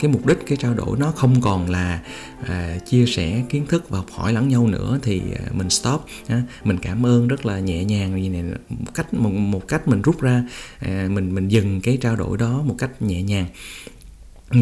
cái 0.01 0.11
mục 0.11 0.25
đích 0.25 0.37
cái 0.47 0.57
trao 0.61 0.73
đổi 0.73 0.97
nó 0.97 1.11
không 1.11 1.41
còn 1.41 1.69
là 1.69 1.99
à, 2.47 2.77
chia 2.85 3.05
sẻ 3.05 3.43
kiến 3.49 3.65
thức 3.65 3.89
và 3.89 3.97
học 3.97 4.07
hỏi 4.11 4.33
lẫn 4.33 4.47
nhau 4.47 4.67
nữa 4.67 4.99
thì 5.01 5.21
à, 5.35 5.45
mình 5.51 5.69
stop 5.69 6.05
à, 6.27 6.41
mình 6.63 6.77
cảm 6.77 7.05
ơn 7.05 7.27
rất 7.27 7.45
là 7.45 7.59
nhẹ 7.59 7.83
nhàng 7.83 8.21
như 8.21 8.29
này 8.29 8.43
một 8.69 8.91
cách 8.95 9.13
một, 9.13 9.29
một 9.29 9.67
cách 9.67 9.87
mình 9.87 9.94
mình 9.95 10.01
rút 10.01 10.21
ra 10.21 10.43
à, 10.79 11.07
mình 11.11 11.35
mình 11.35 11.47
dừng 11.47 11.81
cái 11.81 11.97
trao 12.01 12.15
đổi 12.15 12.37
đó 12.37 12.61
một 12.65 12.75
cách 12.77 13.01
nhẹ 13.01 13.21
nhàng. 13.21 13.45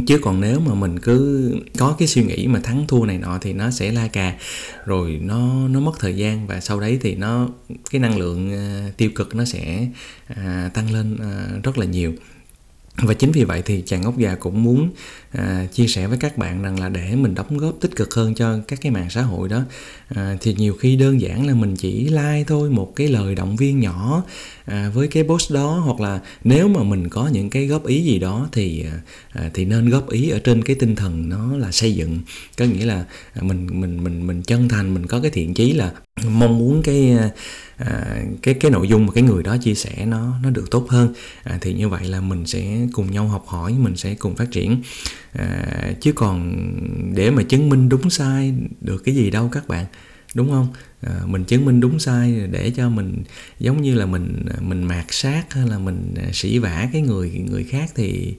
Chứ 0.07 0.19
còn 0.21 0.41
nếu 0.41 0.59
mà 0.59 0.73
mình 0.73 0.99
cứ 0.99 1.51
có 1.77 1.95
cái 1.99 2.07
suy 2.07 2.23
nghĩ 2.23 2.47
mà 2.47 2.59
thắng 2.59 2.87
thua 2.87 3.05
này 3.05 3.17
nọ 3.17 3.37
thì 3.41 3.53
nó 3.53 3.71
sẽ 3.71 3.91
la 3.91 4.07
cà 4.07 4.35
rồi 4.85 5.19
nó 5.23 5.67
nó 5.67 5.79
mất 5.79 5.91
thời 5.99 6.15
gian 6.15 6.47
và 6.47 6.59
sau 6.59 6.79
đấy 6.79 6.99
thì 7.01 7.15
nó 7.15 7.49
cái 7.91 8.01
năng 8.01 8.17
lượng 8.17 8.51
uh, 8.53 8.97
tiêu 8.97 9.09
cực 9.15 9.35
nó 9.35 9.45
sẽ 9.45 9.87
uh, 10.31 10.73
tăng 10.73 10.93
lên 10.93 11.13
uh, 11.13 11.63
rất 11.63 11.77
là 11.77 11.85
nhiều 11.85 12.13
và 12.97 13.13
chính 13.13 13.31
vì 13.31 13.43
vậy 13.43 13.61
thì 13.65 13.83
chàng 13.85 14.03
ốc 14.03 14.17
già 14.17 14.35
cũng 14.35 14.63
muốn 14.63 14.89
à, 15.31 15.67
chia 15.73 15.87
sẻ 15.87 16.07
với 16.07 16.17
các 16.17 16.37
bạn 16.37 16.63
rằng 16.63 16.79
là 16.79 16.89
để 16.89 17.15
mình 17.15 17.35
đóng 17.35 17.57
góp 17.57 17.75
tích 17.81 17.95
cực 17.95 18.13
hơn 18.13 18.35
cho 18.35 18.59
các 18.67 18.81
cái 18.81 18.91
mạng 18.91 19.09
xã 19.09 19.21
hội 19.21 19.49
đó 19.49 19.61
à, 20.07 20.37
thì 20.41 20.53
nhiều 20.53 20.73
khi 20.73 20.95
đơn 20.95 21.21
giản 21.21 21.47
là 21.47 21.53
mình 21.53 21.75
chỉ 21.75 22.09
like 22.09 22.43
thôi 22.47 22.69
một 22.69 22.93
cái 22.95 23.07
lời 23.07 23.35
động 23.35 23.55
viên 23.55 23.79
nhỏ 23.79 24.23
à, 24.65 24.91
với 24.93 25.07
cái 25.07 25.23
post 25.23 25.51
đó 25.51 25.81
hoặc 25.85 25.99
là 25.99 26.19
nếu 26.43 26.67
mà 26.67 26.83
mình 26.83 27.09
có 27.09 27.27
những 27.27 27.49
cái 27.49 27.67
góp 27.67 27.85
ý 27.85 28.03
gì 28.03 28.19
đó 28.19 28.49
thì 28.51 28.85
à, 28.85 29.01
à 29.31 29.49
thì 29.53 29.65
nên 29.65 29.89
góp 29.89 30.09
ý 30.09 30.29
ở 30.29 30.39
trên 30.39 30.63
cái 30.63 30.75
tinh 30.75 30.95
thần 30.95 31.29
nó 31.29 31.57
là 31.57 31.71
xây 31.71 31.95
dựng. 31.95 32.19
Có 32.57 32.65
nghĩa 32.65 32.85
là 32.85 33.05
à, 33.33 33.41
mình 33.41 33.81
mình 33.81 34.03
mình 34.03 34.27
mình 34.27 34.41
chân 34.41 34.69
thành 34.69 34.93
mình 34.93 35.07
có 35.07 35.19
cái 35.19 35.31
thiện 35.31 35.53
chí 35.53 35.73
là 35.73 35.91
mong 36.21 36.57
muốn 36.57 36.81
cái 36.83 37.17
à, 37.77 38.23
cái 38.41 38.53
cái 38.53 38.71
nội 38.71 38.87
dung 38.87 39.05
mà 39.05 39.11
cái 39.13 39.23
người 39.23 39.43
đó 39.43 39.57
chia 39.57 39.73
sẻ 39.73 40.05
nó 40.05 40.39
nó 40.43 40.49
được 40.49 40.71
tốt 40.71 40.85
hơn. 40.89 41.13
À, 41.43 41.57
thì 41.61 41.73
như 41.73 41.89
vậy 41.89 42.05
là 42.05 42.21
mình 42.21 42.45
sẽ 42.45 42.87
cùng 42.93 43.11
nhau 43.11 43.27
học 43.27 43.45
hỏi 43.47 43.73
mình 43.73 43.95
sẽ 43.95 44.15
cùng 44.15 44.35
phát 44.35 44.51
triển. 44.51 44.81
À, 45.33 45.65
chứ 46.01 46.11
còn 46.11 46.65
để 47.15 47.31
mà 47.31 47.43
chứng 47.43 47.69
minh 47.69 47.89
đúng 47.89 48.09
sai 48.09 48.53
được 48.81 49.03
cái 49.05 49.15
gì 49.15 49.29
đâu 49.29 49.49
các 49.51 49.67
bạn 49.67 49.85
đúng 50.35 50.49
không? 50.49 50.67
À, 51.01 51.21
mình 51.25 51.43
chứng 51.43 51.65
minh 51.65 51.79
đúng 51.79 51.99
sai 51.99 52.47
để 52.51 52.71
cho 52.75 52.89
mình 52.89 53.23
giống 53.59 53.81
như 53.81 53.95
là 53.95 54.05
mình 54.05 54.45
à, 54.49 54.57
mình 54.61 54.83
mạt 54.83 55.05
sát 55.09 55.53
hay 55.53 55.67
là 55.67 55.77
mình 55.79 56.13
à, 56.17 56.29
sĩ 56.33 56.57
vả 56.57 56.89
cái 56.93 57.01
người 57.01 57.29
người 57.29 57.63
khác 57.63 57.91
thì 57.95 58.35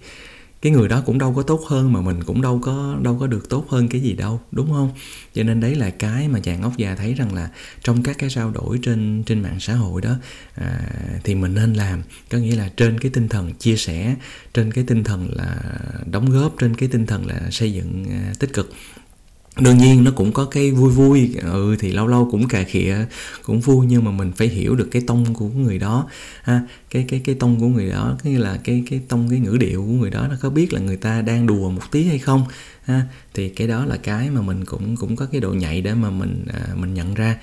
cái 0.64 0.72
người 0.72 0.88
đó 0.88 1.02
cũng 1.06 1.18
đâu 1.18 1.34
có 1.34 1.42
tốt 1.42 1.62
hơn 1.66 1.92
mà 1.92 2.00
mình 2.00 2.24
cũng 2.24 2.42
đâu 2.42 2.60
có 2.62 2.98
đâu 3.02 3.16
có 3.20 3.26
được 3.26 3.48
tốt 3.48 3.66
hơn 3.68 3.88
cái 3.88 4.00
gì 4.00 4.12
đâu 4.12 4.40
đúng 4.52 4.72
không? 4.72 4.90
Cho 5.34 5.42
nên 5.42 5.60
đấy 5.60 5.74
là 5.74 5.90
cái 5.90 6.28
mà 6.28 6.40
chàng 6.40 6.62
ốc 6.62 6.76
già 6.76 6.94
thấy 6.94 7.14
rằng 7.14 7.34
là 7.34 7.50
trong 7.82 8.02
các 8.02 8.18
cái 8.18 8.30
trao 8.30 8.50
đổi 8.50 8.78
trên 8.82 9.22
trên 9.26 9.42
mạng 9.42 9.60
xã 9.60 9.74
hội 9.74 10.02
đó 10.02 10.16
à, 10.54 10.80
thì 11.24 11.34
mình 11.34 11.54
nên 11.54 11.74
làm. 11.74 12.02
Có 12.30 12.38
nghĩa 12.38 12.56
là 12.56 12.68
trên 12.76 13.00
cái 13.00 13.10
tinh 13.14 13.28
thần 13.28 13.52
chia 13.54 13.76
sẻ 13.76 14.14
trên 14.54 14.72
cái 14.72 14.84
tinh 14.86 15.04
thần 15.04 15.28
là 15.34 15.56
đóng 16.06 16.30
góp 16.30 16.54
trên 16.58 16.74
cái 16.74 16.88
tinh 16.88 17.06
thần 17.06 17.26
là 17.26 17.50
xây 17.50 17.72
dựng 17.72 18.06
à, 18.10 18.32
tích 18.38 18.52
cực 18.52 18.72
đương 19.60 19.78
nhiên 19.78 20.04
nó 20.04 20.10
cũng 20.10 20.32
có 20.32 20.44
cái 20.44 20.70
vui 20.70 20.90
vui 20.90 21.34
ừ 21.42 21.76
thì 21.78 21.92
lâu 21.92 22.06
lâu 22.06 22.28
cũng 22.30 22.48
cà 22.48 22.62
khịa 22.62 22.96
cũng 23.42 23.60
vui 23.60 23.86
nhưng 23.86 24.04
mà 24.04 24.10
mình 24.10 24.32
phải 24.32 24.48
hiểu 24.48 24.74
được 24.76 24.88
cái 24.90 25.02
tông 25.06 25.34
của 25.34 25.48
người 25.48 25.78
đó 25.78 26.08
ha. 26.42 26.62
Cái 26.90 27.04
cái 27.08 27.20
cái 27.24 27.34
tông 27.34 27.60
của 27.60 27.66
người 27.66 27.90
đó 27.90 28.16
cái 28.24 28.34
là 28.34 28.58
cái 28.64 28.84
cái 28.90 29.00
tông 29.08 29.30
cái 29.30 29.38
ngữ 29.38 29.56
điệu 29.60 29.82
của 29.82 29.92
người 29.92 30.10
đó 30.10 30.26
nó 30.30 30.36
có 30.42 30.50
biết 30.50 30.72
là 30.72 30.80
người 30.80 30.96
ta 30.96 31.22
đang 31.22 31.46
đùa 31.46 31.70
một 31.70 31.82
tí 31.90 32.04
hay 32.04 32.18
không 32.18 32.44
ha. 32.84 33.02
Thì 33.34 33.48
cái 33.48 33.68
đó 33.68 33.84
là 33.86 33.96
cái 33.96 34.30
mà 34.30 34.40
mình 34.42 34.64
cũng 34.64 34.96
cũng 34.96 35.16
có 35.16 35.26
cái 35.26 35.40
độ 35.40 35.52
nhạy 35.52 35.80
để 35.80 35.94
mà 35.94 36.10
mình 36.10 36.44
à, 36.52 36.74
mình 36.74 36.94
nhận 36.94 37.14
ra 37.14 37.36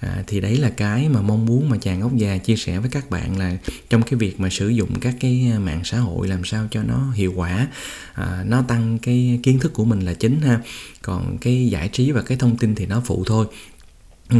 à, 0.00 0.22
thì 0.26 0.40
đấy 0.40 0.56
là 0.56 0.70
cái 0.70 1.08
mà 1.08 1.20
mong 1.20 1.46
muốn 1.46 1.68
mà 1.68 1.76
chàng 1.78 2.00
ốc 2.00 2.16
già 2.16 2.38
chia 2.38 2.56
sẻ 2.56 2.78
với 2.78 2.90
các 2.90 3.10
bạn 3.10 3.38
là 3.38 3.56
trong 3.90 4.02
cái 4.02 4.14
việc 4.14 4.40
mà 4.40 4.50
sử 4.50 4.68
dụng 4.68 5.00
các 5.00 5.14
cái 5.20 5.50
à, 5.54 5.58
mạng 5.58 5.80
xã 5.84 5.98
hội 5.98 6.28
làm 6.28 6.44
sao 6.44 6.68
cho 6.70 6.82
nó 6.82 7.12
hiệu 7.14 7.32
quả. 7.36 7.68
À, 8.14 8.44
nó 8.46 8.62
tăng 8.62 8.98
cái 8.98 9.40
kiến 9.42 9.58
thức 9.58 9.72
của 9.72 9.84
mình 9.84 10.00
là 10.00 10.14
chính 10.14 10.40
ha. 10.40 10.60
Còn 11.02 11.38
cái 11.38 11.68
giải 11.68 11.88
trí 11.88 12.12
và 12.12 12.22
cái 12.22 12.38
thông 12.38 12.56
tin 12.56 12.74
thì 12.74 12.86
nó 12.86 13.02
phụ 13.04 13.24
thôi. 13.26 13.46
Ừ, 14.30 14.38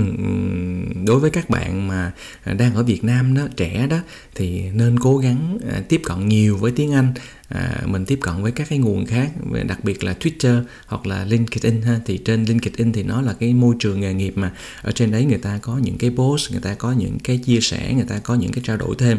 đối 1.05 1.21
với 1.21 1.31
các 1.31 1.51
bạn 1.51 1.89
mà 1.89 2.13
đang 2.45 2.75
ở 2.75 2.83
Việt 2.83 3.05
Nam 3.05 3.35
đó 3.35 3.43
trẻ 3.57 3.87
đó 3.91 3.99
thì 4.35 4.63
nên 4.71 4.99
cố 4.99 5.19
gắng 5.19 5.59
à, 5.71 5.83
tiếp 5.89 6.01
cận 6.05 6.29
nhiều 6.29 6.57
với 6.57 6.73
tiếng 6.73 6.93
Anh. 6.93 7.13
À, 7.49 7.83
mình 7.87 8.05
tiếp 8.07 8.19
cận 8.23 8.43
với 8.43 8.53
các 8.53 8.69
cái 8.69 8.79
nguồn 8.79 9.07
khác 9.07 9.31
đặc 9.67 9.85
biệt 9.85 10.05
là 10.05 10.15
Twitter 10.21 10.63
hoặc 10.87 11.07
là 11.07 11.25
LinkedIn 11.25 11.83
ha. 11.83 12.01
Thì 12.07 12.19
trên 12.19 12.45
LinkedIn 12.45 12.93
thì 12.93 13.03
nó 13.03 13.23
là 13.23 13.33
cái 13.33 13.55
môi 13.55 13.75
trường 13.79 14.01
nghề 14.01 14.15
nghiệp 14.15 14.33
mà 14.37 14.53
ở 14.83 14.93
trên 14.93 15.11
đấy 15.11 15.25
người 15.25 15.39
ta 15.39 15.59
có 15.63 15.79
những 15.79 15.99
cái 15.99 16.11
post 16.11 16.51
người 16.51 16.61
ta 16.61 16.75
có 16.75 16.93
những 16.93 17.19
cái 17.19 17.39
chia 17.39 17.61
sẻ 17.61 17.93
người 17.95 18.07
ta 18.09 18.19
có 18.19 18.35
những 18.35 18.53
cái 18.53 18.65
trao 18.67 18.77
đổi 18.77 18.95
thêm. 18.99 19.19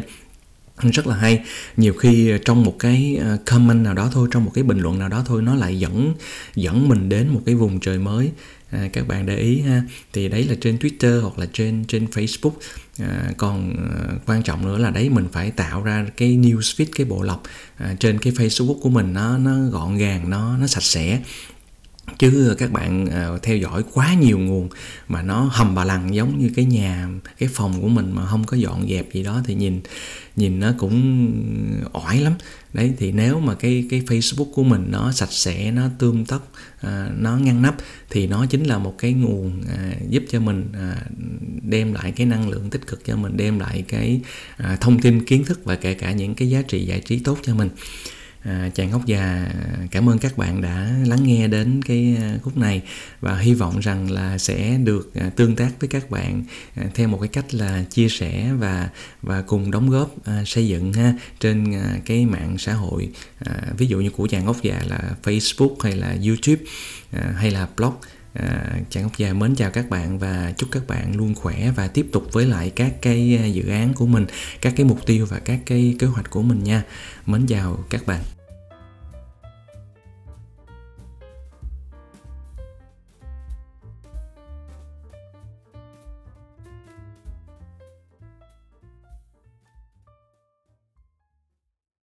Rất 0.92 1.06
là 1.06 1.16
hay. 1.16 1.44
Nhiều 1.76 1.94
khi 1.94 2.30
à, 2.30 2.38
trong 2.44 2.64
một 2.64 2.78
cái 2.78 3.18
à, 3.20 3.36
comment 3.46 3.84
nào 3.84 3.94
đó 3.94 4.10
thôi 4.12 4.28
trong 4.30 4.44
một 4.44 4.50
cái 4.54 4.64
bình 4.64 4.78
luận 4.78 4.98
nào 4.98 5.08
đó 5.08 5.24
thôi 5.26 5.42
nó 5.42 5.54
lại 5.54 5.78
dẫn 5.78 6.14
dẫn 6.54 6.88
mình 6.88 7.08
đến 7.08 7.28
một 7.28 7.40
cái 7.46 7.54
vùng 7.54 7.80
trời 7.80 7.98
mới 7.98 8.30
à, 8.70 8.88
các 8.92 9.08
bạn 9.08 9.26
để 9.26 9.36
ý 9.36 9.60
ha. 9.60 9.82
Thì 10.12 10.28
đấy 10.28 10.44
là 10.44 10.54
trên 10.60 10.76
Twitter 10.76 11.20
hoặc 11.20 11.38
là 11.38 11.46
trên 11.52 11.84
trên 11.88 12.04
Facebook. 12.04 12.52
À, 12.98 13.30
còn 13.36 13.76
à, 13.76 14.14
quan 14.26 14.42
trọng 14.42 14.66
nữa 14.66 14.78
là 14.78 14.90
đấy 14.90 15.08
mình 15.10 15.28
phải 15.32 15.50
tạo 15.50 15.82
ra 15.82 16.06
cái 16.16 16.28
news 16.28 16.60
feed 16.60 16.86
cái 16.94 17.06
bộ 17.06 17.22
lọc 17.22 17.42
à, 17.76 17.94
trên 18.00 18.18
cái 18.18 18.32
Facebook 18.32 18.80
của 18.80 18.90
mình 18.90 19.12
nó 19.12 19.38
nó 19.38 19.68
gọn 19.70 19.96
gàng 19.96 20.30
nó 20.30 20.56
nó 20.56 20.66
sạch 20.66 20.82
sẽ 20.82 21.20
chứ 22.18 22.54
các 22.58 22.72
bạn 22.72 23.04
uh, 23.04 23.42
theo 23.42 23.56
dõi 23.56 23.82
quá 23.92 24.14
nhiều 24.14 24.38
nguồn 24.38 24.68
mà 25.08 25.22
nó 25.22 25.48
hầm 25.52 25.74
bà 25.74 25.84
lằng 25.84 26.14
giống 26.14 26.38
như 26.38 26.50
cái 26.56 26.64
nhà 26.64 27.08
cái 27.38 27.48
phòng 27.52 27.80
của 27.82 27.88
mình 27.88 28.12
mà 28.12 28.26
không 28.26 28.44
có 28.44 28.56
dọn 28.56 28.88
dẹp 28.88 29.12
gì 29.12 29.22
đó 29.22 29.42
thì 29.44 29.54
nhìn 29.54 29.80
nhìn 30.36 30.60
nó 30.60 30.72
cũng 30.78 31.32
ỏi 31.92 32.20
lắm. 32.20 32.32
Đấy 32.72 32.92
thì 32.98 33.12
nếu 33.12 33.40
mà 33.40 33.54
cái 33.54 33.86
cái 33.90 34.02
Facebook 34.06 34.52
của 34.52 34.62
mình 34.62 34.86
nó 34.90 35.12
sạch 35.12 35.32
sẽ 35.32 35.70
nó 35.70 35.82
tươm 35.98 36.24
tất 36.24 36.40
à, 36.80 37.10
nó 37.18 37.36
ngăn 37.36 37.62
nắp 37.62 37.76
thì 38.10 38.26
nó 38.26 38.46
chính 38.46 38.64
là 38.64 38.78
một 38.78 38.94
cái 38.98 39.12
nguồn 39.12 39.62
à, 39.68 39.92
giúp 40.08 40.22
cho 40.30 40.40
mình 40.40 40.72
à, 40.74 40.96
đem 41.62 41.92
lại 41.92 42.12
cái 42.12 42.26
năng 42.26 42.48
lượng 42.48 42.70
tích 42.70 42.86
cực 42.86 43.04
cho 43.04 43.16
mình 43.16 43.36
đem 43.36 43.58
lại 43.58 43.84
cái 43.88 44.20
à, 44.56 44.76
thông 44.80 45.00
tin 45.00 45.24
kiến 45.24 45.44
thức 45.44 45.60
và 45.64 45.76
kể 45.76 45.94
cả 45.94 46.12
những 46.12 46.34
cái 46.34 46.50
giá 46.50 46.62
trị 46.62 46.86
giải 46.86 47.00
trí 47.00 47.18
tốt 47.18 47.38
cho 47.42 47.54
mình 47.54 47.68
à, 48.42 48.70
chàng 48.74 48.90
ngốc 48.90 49.06
già 49.06 49.48
cảm 49.90 50.08
ơn 50.08 50.18
các 50.18 50.38
bạn 50.38 50.62
đã 50.62 50.90
lắng 51.06 51.22
nghe 51.22 51.48
đến 51.48 51.82
cái 51.82 52.16
à, 52.20 52.38
khúc 52.42 52.56
này 52.56 52.82
và 53.20 53.38
hy 53.38 53.54
vọng 53.54 53.80
rằng 53.80 54.10
là 54.10 54.38
sẽ 54.38 54.78
được 54.84 55.14
à, 55.14 55.30
tương 55.36 55.56
tác 55.56 55.70
với 55.80 55.88
các 55.88 56.10
bạn 56.10 56.44
à, 56.74 56.84
theo 56.94 57.08
một 57.08 57.18
cái 57.20 57.28
cách 57.28 57.54
là 57.54 57.84
chia 57.90 58.08
sẻ 58.08 58.52
và 58.58 58.88
và 59.22 59.42
cùng 59.42 59.70
đóng 59.70 59.90
góp 59.90 60.24
à, 60.24 60.42
xây 60.46 60.68
dựng 60.68 60.92
ha 60.92 61.14
trên 61.40 61.74
à, 61.74 61.96
cái 62.06 62.26
mạng 62.26 62.58
xã 62.58 62.74
hội 62.74 63.08
à, 63.38 63.54
ví 63.78 63.86
dụ 63.86 64.00
như 64.00 64.10
của 64.10 64.26
chàng 64.26 64.44
ngốc 64.44 64.62
già 64.62 64.82
là 64.86 65.00
Facebook 65.22 65.76
hay 65.80 65.96
là 65.96 66.16
YouTube 66.26 66.62
à, 67.12 67.34
hay 67.36 67.50
là 67.50 67.68
blog. 67.76 67.94
À, 68.38 68.80
Chàng 68.90 69.02
ốc 69.02 69.18
già 69.18 69.32
mến 69.32 69.54
chào 69.54 69.70
các 69.70 69.90
bạn 69.90 70.18
và 70.18 70.52
chúc 70.56 70.68
các 70.72 70.86
bạn 70.86 71.16
luôn 71.16 71.34
khỏe 71.34 71.70
và 71.76 71.88
tiếp 71.88 72.06
tục 72.12 72.24
với 72.32 72.46
lại 72.46 72.70
các 72.70 72.92
cái 73.02 73.38
à, 73.42 73.46
dự 73.46 73.68
án 73.68 73.94
của 73.94 74.06
mình, 74.06 74.26
các 74.60 74.72
cái 74.76 74.86
mục 74.86 75.06
tiêu 75.06 75.26
và 75.26 75.38
các 75.38 75.60
cái 75.66 75.96
kế 75.98 76.06
hoạch 76.06 76.30
của 76.30 76.42
mình 76.42 76.64
nha. 76.64 76.82
Mến 77.26 77.46
chào 77.46 77.84
các 77.90 78.06
bạn. 78.06 78.37